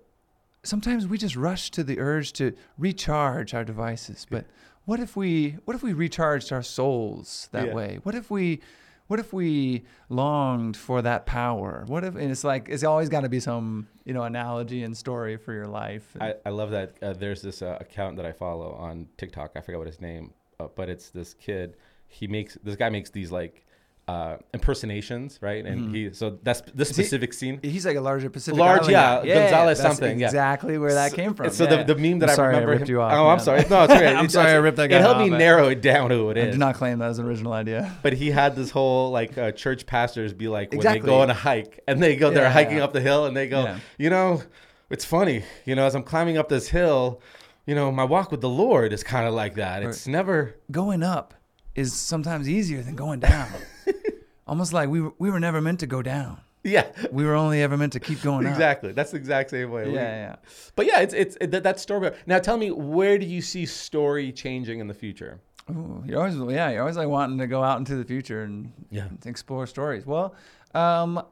[0.63, 4.47] sometimes we just rush to the urge to recharge our devices but
[4.85, 7.75] what if we what if we recharged our souls that Yeah.
[7.75, 8.61] way what if we
[9.09, 13.21] what if we longed for that power what if and it's like it's always got
[13.21, 16.95] to be some you know analogy and story for your life I, I love that.
[17.03, 19.53] Uh, there's this uh, account that I follow on TikTok.
[19.57, 21.77] I forget what his name, uh, but it's this kid.
[22.09, 23.65] He makes this guy makes these like
[24.09, 25.65] uh, impersonations, right?
[25.65, 27.61] And he so that's the Is he- specific scene.
[27.63, 29.27] he's like a larger pacific Large, yeah, guy.
[29.35, 30.27] Gonzalez that's something, yeah.
[30.27, 31.83] exactly where that came from So yeah.
[31.85, 32.71] the, the meme that I'm I sorry remember.
[32.71, 33.65] I ripped him- you off oh, I'm sorry.
[33.71, 34.13] No, it's okay.
[34.15, 36.37] I'm sorry I ripped that guy It helped off, me narrow it down who it
[36.37, 36.55] I is.
[36.55, 39.53] do not claim that as an original idea But he had this whole like uh,
[39.53, 41.01] church pastors be like when Exactly.
[41.03, 42.85] they go on a hike and they go they're hiking yeah.
[42.85, 43.79] up the hill and they go Yeah.
[43.99, 44.43] you know
[44.91, 47.21] it's funny you know as I'm climbing up this hill
[47.67, 51.05] you know my walk with the Lord is kind of like that it's never going
[51.05, 51.35] up
[51.75, 53.49] is sometimes easier than going down.
[54.47, 56.41] Almost like we were, we were never meant to go down.
[56.65, 58.53] yeah We were only ever meant to keep going up.
[58.53, 60.37] exactly that's the exact same way Yeah, We- yeah.
[60.77, 63.67] but yeah it's it's it, that, that story now tell me where do you see
[63.67, 67.63] story changing in the future Ooh, you're always yeah, you're always like wanting to go
[67.63, 69.09] out into the future and Yeah.
[69.25, 70.05] explore stories.
[70.05, 70.35] Well,
[70.75, 71.23] um,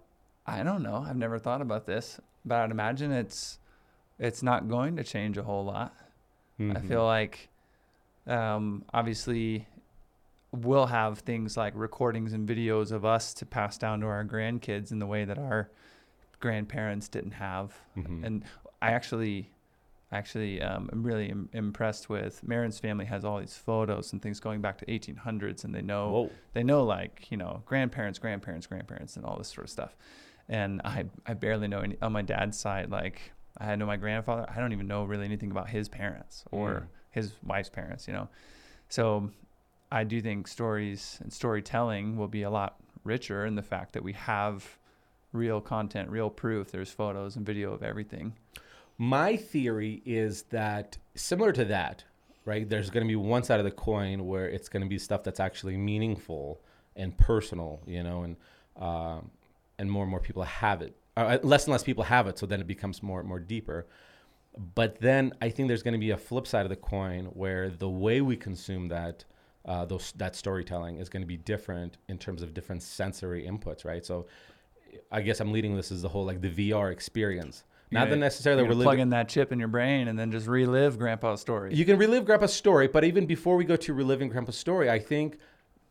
[0.46, 1.04] I don't know.
[1.06, 3.58] I've never thought about this, but I'd imagine it's
[4.20, 5.92] it's not going to change a whole lot.
[6.58, 6.88] I Mhm.
[6.88, 7.48] feel like
[8.26, 9.66] um, obviously
[10.52, 14.90] we'll have things like recordings and videos of us to pass down to our grandkids
[14.90, 15.70] in the way that our
[16.40, 17.74] grandparents didn't have.
[17.96, 18.24] Mhm.
[18.24, 18.44] And
[18.82, 19.50] I actually,
[20.10, 24.40] actually, um, am really Im- impressed with Marin's family has all these photos and things
[24.40, 26.30] going back to 1800s, and they know Whoa.
[26.54, 29.96] they know like you know grandparents, grandparents, grandparents, and all this sort of stuff.
[30.48, 32.90] And I I barely know any on my dad's side.
[32.90, 34.46] Like I know my grandfather.
[34.48, 36.86] I don't even know really anything about his parents or Mm.
[37.10, 38.08] his wife's parents.
[38.08, 38.28] You know,
[38.88, 39.30] so
[39.92, 44.04] I do think stories and storytelling will be a lot richer in the fact that
[44.04, 44.78] we have
[45.32, 46.70] real content, real proof.
[46.70, 48.34] There's photos and video of everything.
[48.98, 52.04] My theory is that similar to that,
[52.44, 52.68] right?
[52.68, 55.24] There's going to be one side of the coin where it's going to be stuff
[55.24, 56.60] that's actually meaningful
[56.96, 58.36] and personal, you know, and
[58.76, 59.30] um,
[59.78, 60.96] and more and more people have it.
[61.16, 63.86] Uh, less and less people have it, so then it becomes more and more deeper.
[64.74, 67.70] But then I think there's going to be a flip side of the coin where
[67.70, 69.24] the way we consume that
[69.64, 73.84] uh, those that storytelling is going to be different in terms of different sensory inputs,
[73.84, 74.04] right?
[74.04, 74.26] So
[75.12, 77.64] I guess I'm leading this as the whole like the VR experience.
[77.92, 80.18] Not You're that gonna- necessarily we're gonna plug in that chip in your brain and
[80.18, 81.74] then just relive Grandpa's story.
[81.74, 84.98] You can relive Grandpa's story, but even before we go to reliving Grandpa's story, I
[84.98, 85.38] think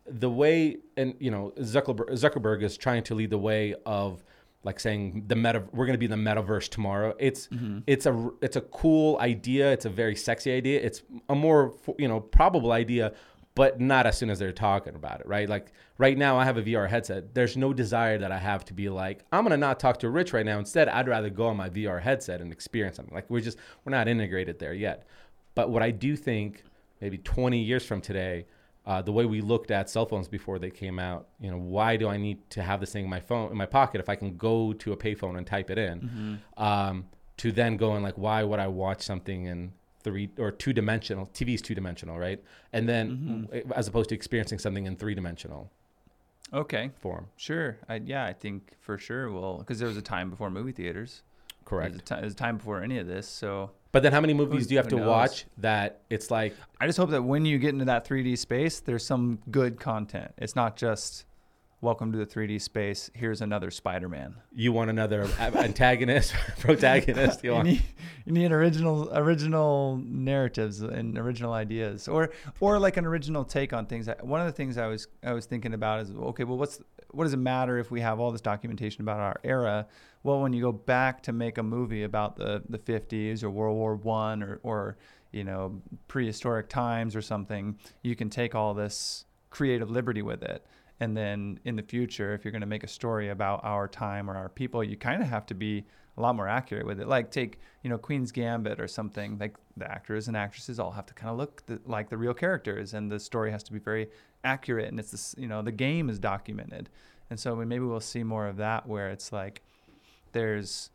[0.08, 4.24] the way and you know Zuckerberg, Zuckerberg is trying to lead the way of
[4.64, 7.14] like saying the meta we're going to be in the metaverse tomorrow.
[7.20, 7.48] It's
[7.86, 9.72] it's a it's a cool idea.
[9.72, 10.82] It's a very sexy idea.
[10.82, 13.14] It's a more you know probable idea,
[13.60, 15.50] but not as soon as they're talking about it, right?
[15.50, 17.36] Like right now, I have a VR headset.
[17.36, 20.10] There's no desire that I have to be like I'm going to not talk to
[20.10, 20.60] Rich right now.
[20.60, 23.14] Instead, I'd rather go on my VR headset and experience something.
[23.14, 25.06] Like we're just we're not integrated there yet.
[25.56, 26.64] But what I do think,
[27.02, 28.46] maybe 20 years from today,
[28.86, 31.98] uh, the way we looked at cell phones before they came out, you know, why
[31.98, 34.16] do I need to have this thing in my phone in my pocket if I
[34.16, 36.40] can go to a payphone and type it in?
[36.56, 39.74] Um, to then go and like, why would I watch something in
[40.10, 41.28] three or two dimensional?
[41.34, 42.44] TV is two dimensional, right?
[42.74, 43.72] And then mm-hmm.
[43.74, 45.72] as opposed to experiencing something in three dimensional
[46.54, 47.28] okay, form.
[47.38, 47.78] sure.
[47.88, 49.32] I, yeah, I think for sure.
[49.32, 51.24] Well, because there was a time before movie theaters.
[51.66, 51.92] Correct.
[51.92, 53.28] There's a, ti- there's a time before any of this.
[53.28, 56.88] So But then how many movies do you have to watch that it's like I
[56.88, 60.32] just hope that when you get into that 3D space, there's some good content.
[60.38, 61.26] It's not just
[61.82, 63.10] welcome to the 3D space.
[63.14, 64.36] Here's another Spider-Man.
[64.54, 67.44] you want another antagonist, protagonist?
[67.44, 67.84] You You need,
[68.26, 73.86] you need original original narratives and original ideas, or or like an original take on
[73.86, 74.10] things.
[74.22, 77.24] One of the things I was I was thinking about is okay, well, what's what
[77.24, 79.88] does it matter if we have all this documentation about our era?
[80.24, 83.78] Well, when you go back to make a movie about the the 50s or World
[83.78, 84.98] War One or or
[85.32, 90.66] you know prehistoric times or something, you can take all this creative liberty with it.
[91.00, 94.30] And then in the future, if you're going to make a story about our time
[94.30, 95.86] or our people, you kind of have to be
[96.18, 97.08] a lot more accurate with it.
[97.08, 99.38] Like take, you know, Queen's Gambit or something.
[99.40, 102.34] Like the actors and actresses all have to kind of look the, like the real
[102.34, 104.10] characters, and the story has to be very
[104.44, 104.90] accurate.
[104.90, 106.90] And it's this, you know, the game is documented,
[107.30, 109.62] and so maybe we'll see more of that where it's like
[110.34, 110.90] there's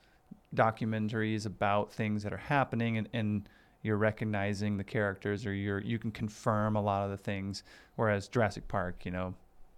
[0.54, 3.48] documentaries about things that are happening and, and
[3.82, 7.64] you're recognizing the characters or you're you can confirm a lot of the things
[7.96, 9.34] whereas Jurassic Park you know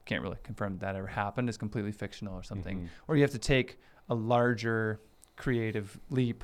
[0.06, 2.88] can't really confirm that, ever happened it's completely fictional or something Mhm.
[3.08, 5.00] or you have to take a larger
[5.36, 6.42] creative leap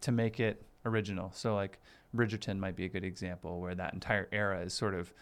[0.00, 1.78] to make it original so like
[2.16, 5.12] Bridgerton might be a good example where that entire era is sort of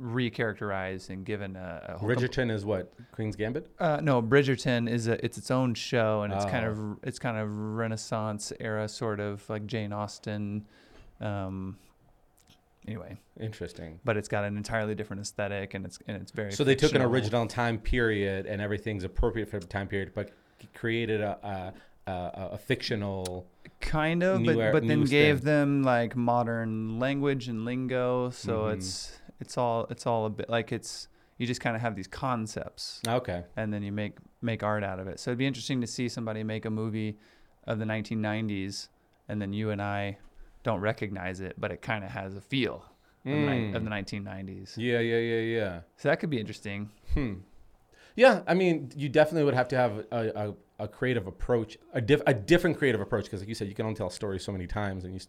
[0.00, 3.68] recharacterized and given a, a whole Bridgerton is what Queen's Gambit.
[3.78, 6.70] uh, no, Bridgerton is a it's its own show, and it's kind Oh.
[6.70, 10.66] of it's kind of Renaissance era, sort of like Jane Austen.
[11.20, 11.76] Um,
[12.86, 14.00] anyway, Interesting.
[14.04, 16.52] but it's got an entirely different aesthetic, and it's and it's very.
[16.52, 20.30] So they took an original time period and everything's appropriate for the time period, but
[20.74, 21.72] created a
[22.06, 23.46] a, a, a fictional.
[23.80, 25.44] kind of, but but then gave spin.
[25.46, 28.74] them like modern language and lingo, so Mhm.
[28.74, 32.06] it's it's all it's all a bit like it's you just kind of have these
[32.06, 33.00] concepts.
[33.08, 33.42] Okay.
[33.56, 35.18] and then you make make art out of it.
[35.20, 37.18] So it'd be interesting to see somebody make a movie
[37.66, 38.88] of the 1990s,
[39.28, 40.18] and then you and I
[40.62, 42.84] don't recognize it, but it kind of has a feel
[43.24, 44.74] of, the, of the 1990s.
[44.76, 45.80] Yeah, yeah, yeah, yeah.
[45.96, 46.90] So that could be interesting.
[47.14, 47.34] Hmm.
[48.14, 52.00] Yeah, I mean, you definitely would have to have a, a, a creative approach, a,
[52.00, 54.38] diff, a different creative approach, because like you said, you can only tell a story
[54.38, 55.20] so many times, and you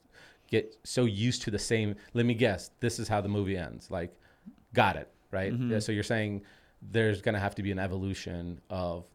[0.49, 1.95] get so used to the same.
[2.13, 3.89] Let me guess, this is how the movie ends.
[3.89, 4.13] Like,
[4.73, 5.53] got it, right?
[5.53, 5.71] Mhm.
[5.71, 6.41] Yeah, so you're saying
[6.91, 9.05] there's gonna have to be an evolution of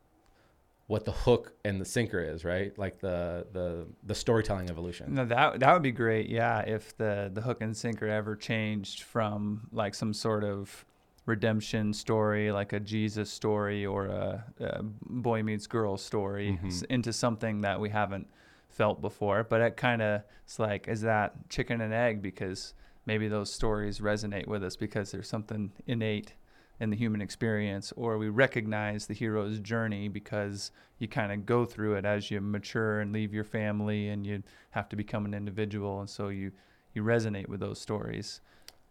[0.89, 2.77] what the hook and the sinker is, right?
[2.79, 5.15] Like the the the storytelling evolution.
[5.15, 6.29] No, that that would be great.
[6.29, 10.85] Yeah, if the the hook and sinker ever changed from like some sort of
[11.27, 16.85] redemption story, like a Jesus story or a, a boy meets girl story, Mhm.
[16.87, 18.27] into something that we haven't
[18.71, 19.45] felt before.
[19.45, 22.23] But it kind of it's like, is that chicken and egg?
[22.23, 22.73] Because
[23.05, 26.33] maybe those stories resonate with us because there's something innate
[26.81, 31.65] in the human experience, or we recognize the hero's journey because you kind of go
[31.65, 35.35] through it as you mature and leave your family and you have to become an
[35.35, 36.53] individual, and so you
[36.95, 38.41] you resonate with those stories.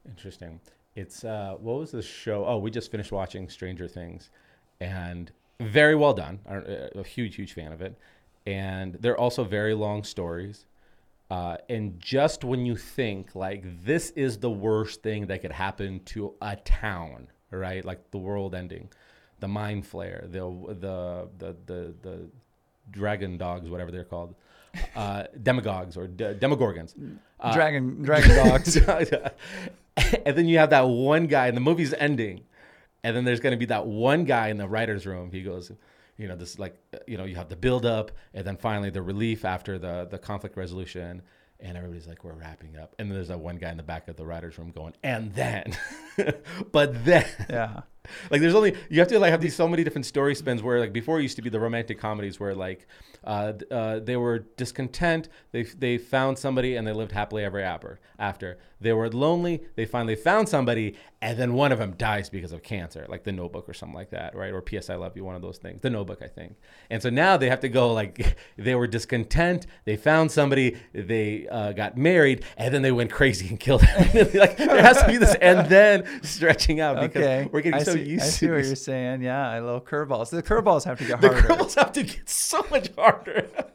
[0.08, 0.60] Interesting.
[0.96, 2.46] It's uh, what was the show?
[2.46, 4.30] Oh, we just finished watching Stranger Things,
[4.80, 6.40] and very well done.
[6.50, 6.64] I'm
[6.96, 7.98] a huge, huge fan of it.
[8.46, 10.66] And they're also very long stories.
[11.30, 16.00] Uh, and just when you think like this is the worst thing that could happen
[16.06, 17.84] to a town, right?
[17.84, 18.90] Like the world ending,
[19.40, 20.40] the Mind Flayer, the
[20.74, 22.30] the the the, the
[22.92, 24.36] dragon dogs, whatever they're called,
[24.96, 26.94] uh, demagogues or de- demogorgons.
[27.40, 28.78] Uh, dragon dragon dogs.
[30.26, 32.42] and then you have that one guy, and the movie's ending,
[33.04, 35.32] and then there's going to be that one guy in the writer's room.
[35.32, 35.72] He goes,
[36.18, 38.90] you know, this like, uh, you know, you have the build up, and then finally
[38.90, 41.22] the relief after the the conflict resolution,
[41.60, 44.08] and everybody's like, we're wrapping up, and then there's that one guy in the back
[44.08, 45.78] of the writer's room going, and then,
[46.72, 47.82] but then, yeah.
[48.32, 50.80] like there's only you have to like have these so many different story spins where
[50.80, 52.88] like before it used to be the romantic comedies where like
[53.24, 58.00] uh, uh, they were discontent they they found somebody and they lived happily ever after
[58.20, 58.58] after.
[58.80, 62.62] They were lonely they finally found somebody and then one of them dies because of
[62.62, 64.54] cancer like the notebook or something like that right?
[64.54, 65.82] Or ps i love you one of those things.
[65.82, 66.56] The notebook i think.
[66.92, 71.48] And so now they have to go like they were discontent they found somebody they
[71.48, 75.08] uh, got married and then they went crazy and killed them like there has to
[75.08, 77.50] be this and then stretching out because Okay.
[77.52, 79.22] we're getting I so used I to see what you're saying.
[79.22, 80.30] Yeah, I love curveballs.
[80.30, 81.48] The curveballs have to get the harder.
[81.48, 83.48] curls have to get so much harder.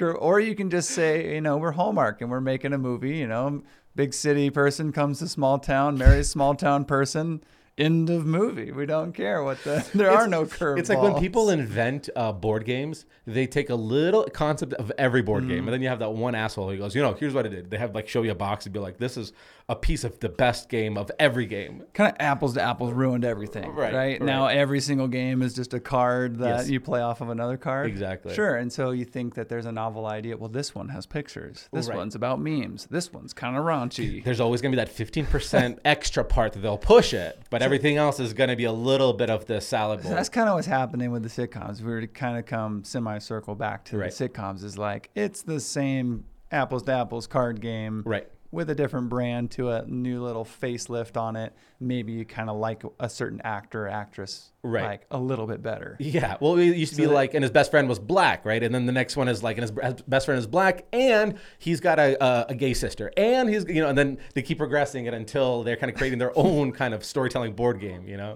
[0.00, 3.16] Or you can just say, you know, we're Hallmark and we're making a movie.
[3.16, 3.62] You know,
[3.96, 7.42] big city person comes to small town, marries small town person.
[7.78, 8.72] End of movie.
[8.72, 9.86] We don't care what the.
[9.94, 10.78] There are It's- no curveballs.
[10.80, 15.22] It's like when people invent uh, board games, they take a little concept of every
[15.22, 17.46] board game, and then you have that one asshole who goes, you know, here's what
[17.46, 17.70] I did.
[17.70, 19.32] They have like show you a box and be like, this is
[19.70, 21.82] a piece of the best game of every game.
[21.92, 23.68] kind of apples to apples ruined everything.
[23.70, 23.94] Right, Right.
[23.94, 24.22] right.
[24.22, 26.70] Now every single game is just a card that Yes.
[26.70, 27.86] you play off of another card.
[27.86, 28.34] Exactly.
[28.34, 28.56] Sure.
[28.56, 30.38] And so you think that there's a novel idea.
[30.38, 31.68] Well, this one has pictures.
[31.70, 31.98] This Right.
[31.98, 32.86] one's about memes.
[32.90, 34.24] This one's kind of raunchy.
[34.28, 38.18] There's always gonna be that 15% extra part that they'll push it, but everything else
[38.20, 40.12] is gonna be a little bit of the salad bowl.
[40.12, 41.80] That's kind of what's happening with the sitcoms.
[41.82, 44.10] We were to kind of come semi-circle back to Right.
[44.10, 44.64] the sitcoms.
[44.64, 48.26] Is like it's the same apples to apples card game, Right.
[48.50, 51.52] With a different brand to a new little facelift on it.
[51.80, 54.84] Maybe you kind of like a certain actor or actress, Right.
[54.84, 55.96] Like a little bit better.
[56.00, 56.38] Yeah.
[56.40, 58.62] Well, it used to be that- like, and his best friend was black, right?
[58.62, 61.38] And then the next one is like, and his his best friend is black, and
[61.58, 64.56] he's got a, a, a gay sister, and he's, you know, and then they keep
[64.58, 68.16] progressing it until they're kind of creating their own kind of storytelling board game, you
[68.16, 68.34] know?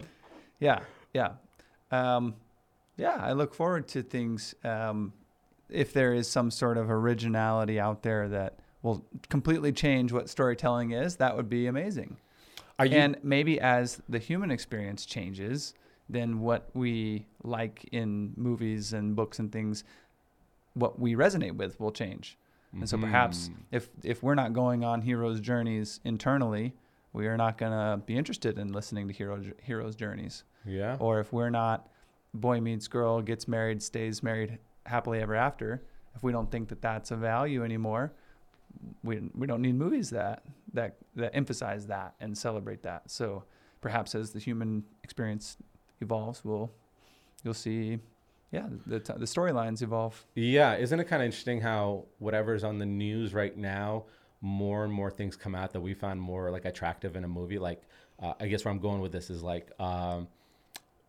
[0.61, 0.81] Yeah,
[1.15, 1.33] yeah,
[1.91, 2.35] um,
[2.97, 3.17] yeah.
[3.19, 4.55] I look forward to things.
[4.63, 5.13] Um,
[5.69, 10.91] if there is some sort of originality out there that will completely change what storytelling
[10.91, 12.17] is, that would be amazing.
[12.79, 12.97] Are you?
[12.97, 15.75] and maybe as the human experience changes,
[16.09, 19.85] then what we like in movies and books and things,
[20.75, 22.37] what we resonate with will change.
[22.73, 23.55] And so perhaps Mhm.
[23.71, 26.73] if if we're not going on heroes' journeys internally,
[27.13, 30.45] we are not going to be interested in listening to hero heroes' journeys.
[30.65, 30.97] yeah.
[30.99, 31.89] Or if we're not
[32.33, 35.83] boy meets girl, gets married, stays married happily ever after,
[36.15, 38.13] if we don't think that that's a value anymore,
[39.03, 40.43] we we don't need movies that
[40.75, 43.11] that that emphasize that and celebrate that.
[43.11, 43.45] So
[43.81, 45.57] perhaps as the human experience
[46.01, 46.71] evolves, we'll
[47.45, 47.99] you'll see,
[48.51, 50.25] yeah, the t- the storylines evolve.
[50.35, 54.05] Yeah, isn't it kind of interesting how whatever's on the news right now,
[54.43, 57.59] more and more things come out that we found more like attractive in a movie.
[57.59, 57.83] Like,
[58.21, 60.29] uh, I guess where I'm going with this is like um,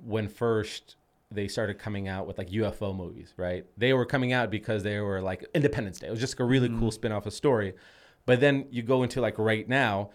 [0.06, 0.96] when first
[1.34, 3.66] they started coming out with like UFO movies, right?
[3.78, 6.08] They were coming out because they were like Independence Day.
[6.08, 7.74] It was just a really cool spin off a story.
[8.26, 10.12] But then you go into like right now,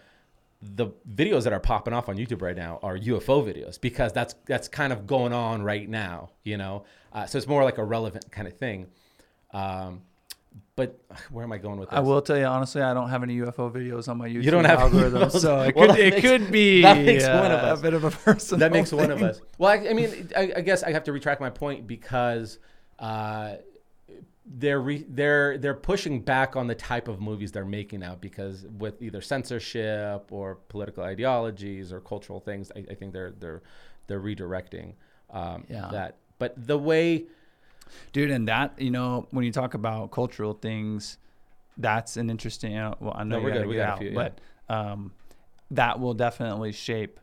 [0.61, 4.35] the videos that are popping off on YouTube right now are UFO videos because that's
[4.45, 6.83] that's kind of going on right now, you know.
[7.13, 8.87] Uh, so it's more like a relevant kind of thing.
[9.51, 10.01] Um,
[10.79, 10.89] but
[11.29, 11.97] where am I going with this?
[11.97, 14.51] I will tell you honestly, I don't have any UFO videos on my YouTube you
[14.51, 15.39] don't have algorithm, UFOs?
[15.45, 17.79] so it Well, could that it makes- could be that makes uh, one of us.
[17.79, 18.59] a bit of a personal.
[18.59, 19.41] that makes one of us.
[19.57, 22.59] Well, I, I mean, I, I guess I have to retract my point because
[22.97, 23.55] uh,
[24.45, 28.65] they're re, they're they're pushing back on the type of movies they're making now because
[28.77, 33.61] with either censorship or political ideologies or cultural things, I, I think they're they're
[34.07, 34.93] they're redirecting
[35.29, 35.89] um, Yeah.
[35.91, 36.17] that.
[36.39, 37.25] But the way
[38.13, 41.17] dude and that you know when you talk about cultural things
[41.77, 43.67] that's an interesting you know, well i know No, we're good.
[43.67, 44.15] We got a few, yeah.
[44.15, 44.41] but
[44.75, 45.11] um,
[45.71, 47.19] that will definitely shape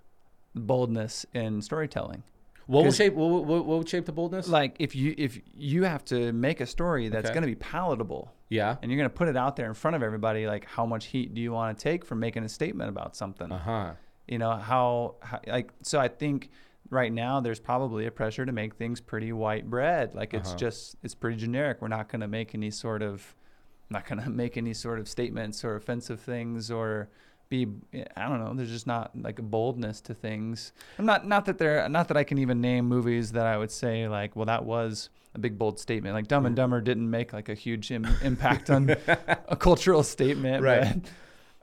[0.54, 2.22] boldness in storytelling
[2.66, 3.14] What will shape?
[3.14, 4.48] What, what, what would shape the boldness?
[4.48, 7.34] like if you if you have to make a story that's Okay.
[7.34, 8.76] going to be palatable yeah.
[8.80, 11.06] and you're going to put it out there in front of everybody like how much
[11.06, 13.92] heat do you want to take for making a statement about something Uh huh.
[14.26, 16.50] you know how, how like so i think
[16.90, 20.14] right now there's probably a pressure to make things pretty white bread.
[20.14, 20.58] Like it's Uh-huh.
[20.58, 21.78] just it's pretty generic.
[21.80, 23.34] We're not going to make any sort of
[23.90, 27.08] not going to make any sort of statements or offensive things or
[27.48, 27.68] be
[28.16, 30.72] i don't know there's just not like a boldness to things.
[30.98, 33.70] I'm not not that there not that i can even name movies that i would
[33.70, 36.14] say like well that was a big bold statement.
[36.14, 38.90] Like dumb and dumber didn't make like a huge Im- impact on
[39.48, 41.00] a cultural statement Right.
[41.02, 41.10] but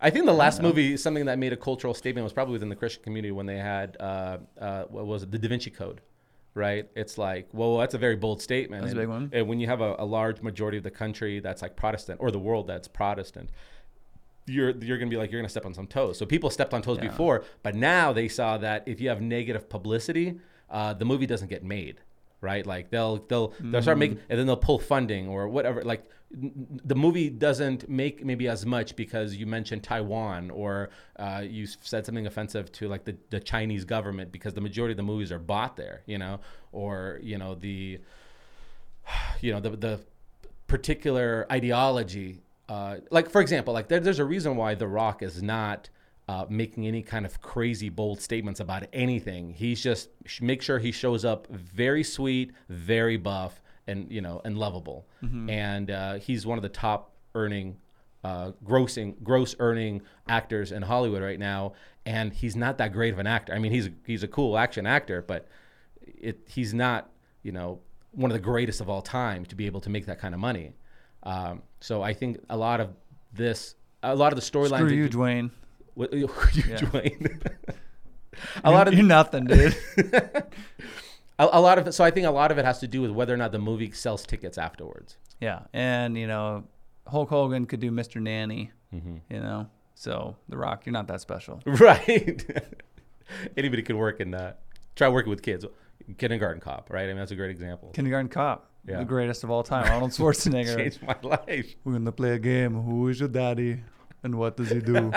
[0.04, 2.76] I think the last movie, something that made a cultural statement, was probably within the
[2.76, 6.01] Christian community when they had uh, uh, what was it, the Da Vinci Code,
[6.54, 6.88] right?
[6.95, 8.84] It's like, well, that's a very bold statement.
[8.84, 9.30] That's a big one.
[9.32, 12.32] And when you have a, a large majority of the country that's like Protestant, or
[12.32, 13.49] the world that's Protestant,
[14.45, 16.18] you're you're gonna be like you're gonna step on some toes.
[16.18, 17.08] So people stepped on toes Yeah.
[17.08, 20.38] before, but now they saw that if you have negative publicity,
[20.70, 22.01] uh, the movie doesn't get made,
[22.41, 22.66] right?
[22.68, 25.82] Like they'll they'll they'll start making, and then they'll pull funding or whatever.
[25.84, 31.67] Like the movie doesn't make maybe as much because you mentioned Taiwan or uh, you
[31.67, 35.31] said something offensive to like the the Chinese government because the majority of the movies
[35.31, 36.39] are bought there, you know,
[36.71, 37.99] or you know the
[39.41, 39.99] you know the the
[40.67, 42.41] particular ideology.
[42.67, 45.89] Uh, like for example, like there, there's a reason why The Rock is not
[46.27, 49.53] uh, making any kind of crazy bold statements about anything.
[49.53, 50.09] He's just
[50.41, 55.07] make sure he shows up very sweet, very buff, and you know and lovable.
[55.49, 57.77] And uh, he's one of the top earning,
[58.23, 61.73] uh, grossing, gross earning actors in Hollywood right now.
[62.05, 63.53] And he's not that great of an actor.
[63.53, 65.47] I mean, he's he's a cool action actor, but
[66.01, 67.09] it he's not
[67.43, 67.79] you know
[68.11, 70.39] one of the greatest of all time to be able to make that kind of
[70.39, 70.73] money.
[71.23, 72.89] Um, so I think a lot of
[73.34, 74.77] this, a lot of the storylines.
[74.86, 75.49] screw you dwayne
[75.95, 76.77] What, you, Yeah.
[76.77, 77.41] Dwayne.
[78.63, 79.75] a lot of you're nothing dude
[81.39, 81.93] a, a lot of it.
[81.93, 83.59] So I think a lot of it has to do with whether or not the
[83.59, 85.17] movie sells tickets afterwards.
[85.41, 86.63] Yeah, and you know,
[87.07, 88.21] Hulk Hogan could do Mr.
[88.21, 88.71] Nanny.
[88.93, 89.17] Mm-hmm.
[89.29, 91.61] You know, so The Rock, you're not that special.
[91.65, 92.45] Right.
[93.57, 94.59] Anybody could work in that.
[94.95, 95.65] Try working with kids.
[96.17, 97.03] Kindergarten Cop, right?
[97.05, 97.89] I mean, that's a great example.
[97.93, 98.99] Kindergarten Cop, Yeah.
[98.99, 100.75] the greatest of all time, Arnold Schwarzenegger.
[100.75, 101.75] Changed my life.
[101.84, 102.73] We're gonna play a game.
[102.84, 103.79] Who is your daddy,
[104.21, 105.11] and what does he do?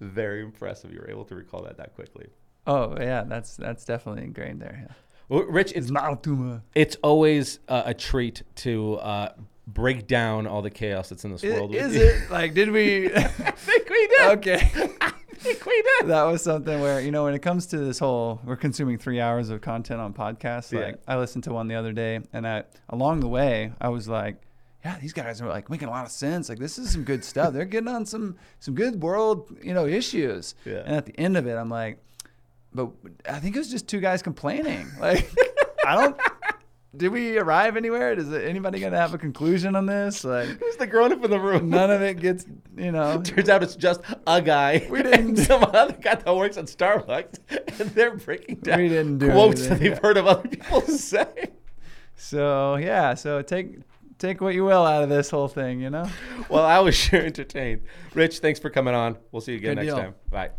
[0.00, 0.92] Very impressive.
[0.92, 2.28] You were able to recall that that quickly.
[2.66, 4.86] Oh yeah, that's that's definitely ingrained there.
[4.88, 4.94] Yeah.
[5.28, 6.62] Well, Rich, it's It's not a tumor.
[6.74, 9.32] it's always uh, a treat to uh,
[9.66, 11.74] break down all the chaos that's in this world.
[11.74, 12.54] Is it like?
[12.54, 13.06] Did we?
[13.14, 14.20] I think we did.
[14.38, 14.70] okay.
[15.00, 16.08] I think we did.
[16.10, 19.20] that was something where you know when it comes to this whole we're consuming three
[19.20, 20.86] hours of content on podcasts Yeah.
[20.86, 24.08] like i listened to one the other day and i along the way i was
[24.08, 24.36] like
[24.82, 27.22] yeah these guys are like making a lot of sense like this is some good
[27.22, 30.82] stuff they're getting on some some good world you know issues Yeah.
[30.86, 32.02] and at the end of it i'm like
[32.76, 32.90] but
[33.28, 35.28] i think it was just two guys complaining like
[35.86, 36.16] i don't
[36.96, 40.86] did we arrive anywhere is anybody gonna have a conclusion on this like Who's the
[40.86, 41.68] grown up in the room?
[41.68, 42.46] none of it gets
[42.76, 44.86] you know Turns out it's just a guy.
[44.88, 48.88] We didn't- and some other guy that works at Starbucks, and they're breaking down We
[48.88, 51.50] didn't do quotes that they've heard of other people say.
[52.14, 53.80] So yeah, so take
[54.18, 56.08] take what you will out of this whole thing, you know.
[56.48, 57.82] Well, I was sure entertained.
[58.14, 59.18] Rich, thanks for coming on.
[59.32, 59.96] We'll see you again Good next deal.
[59.98, 60.14] time.
[60.30, 60.50] Bye.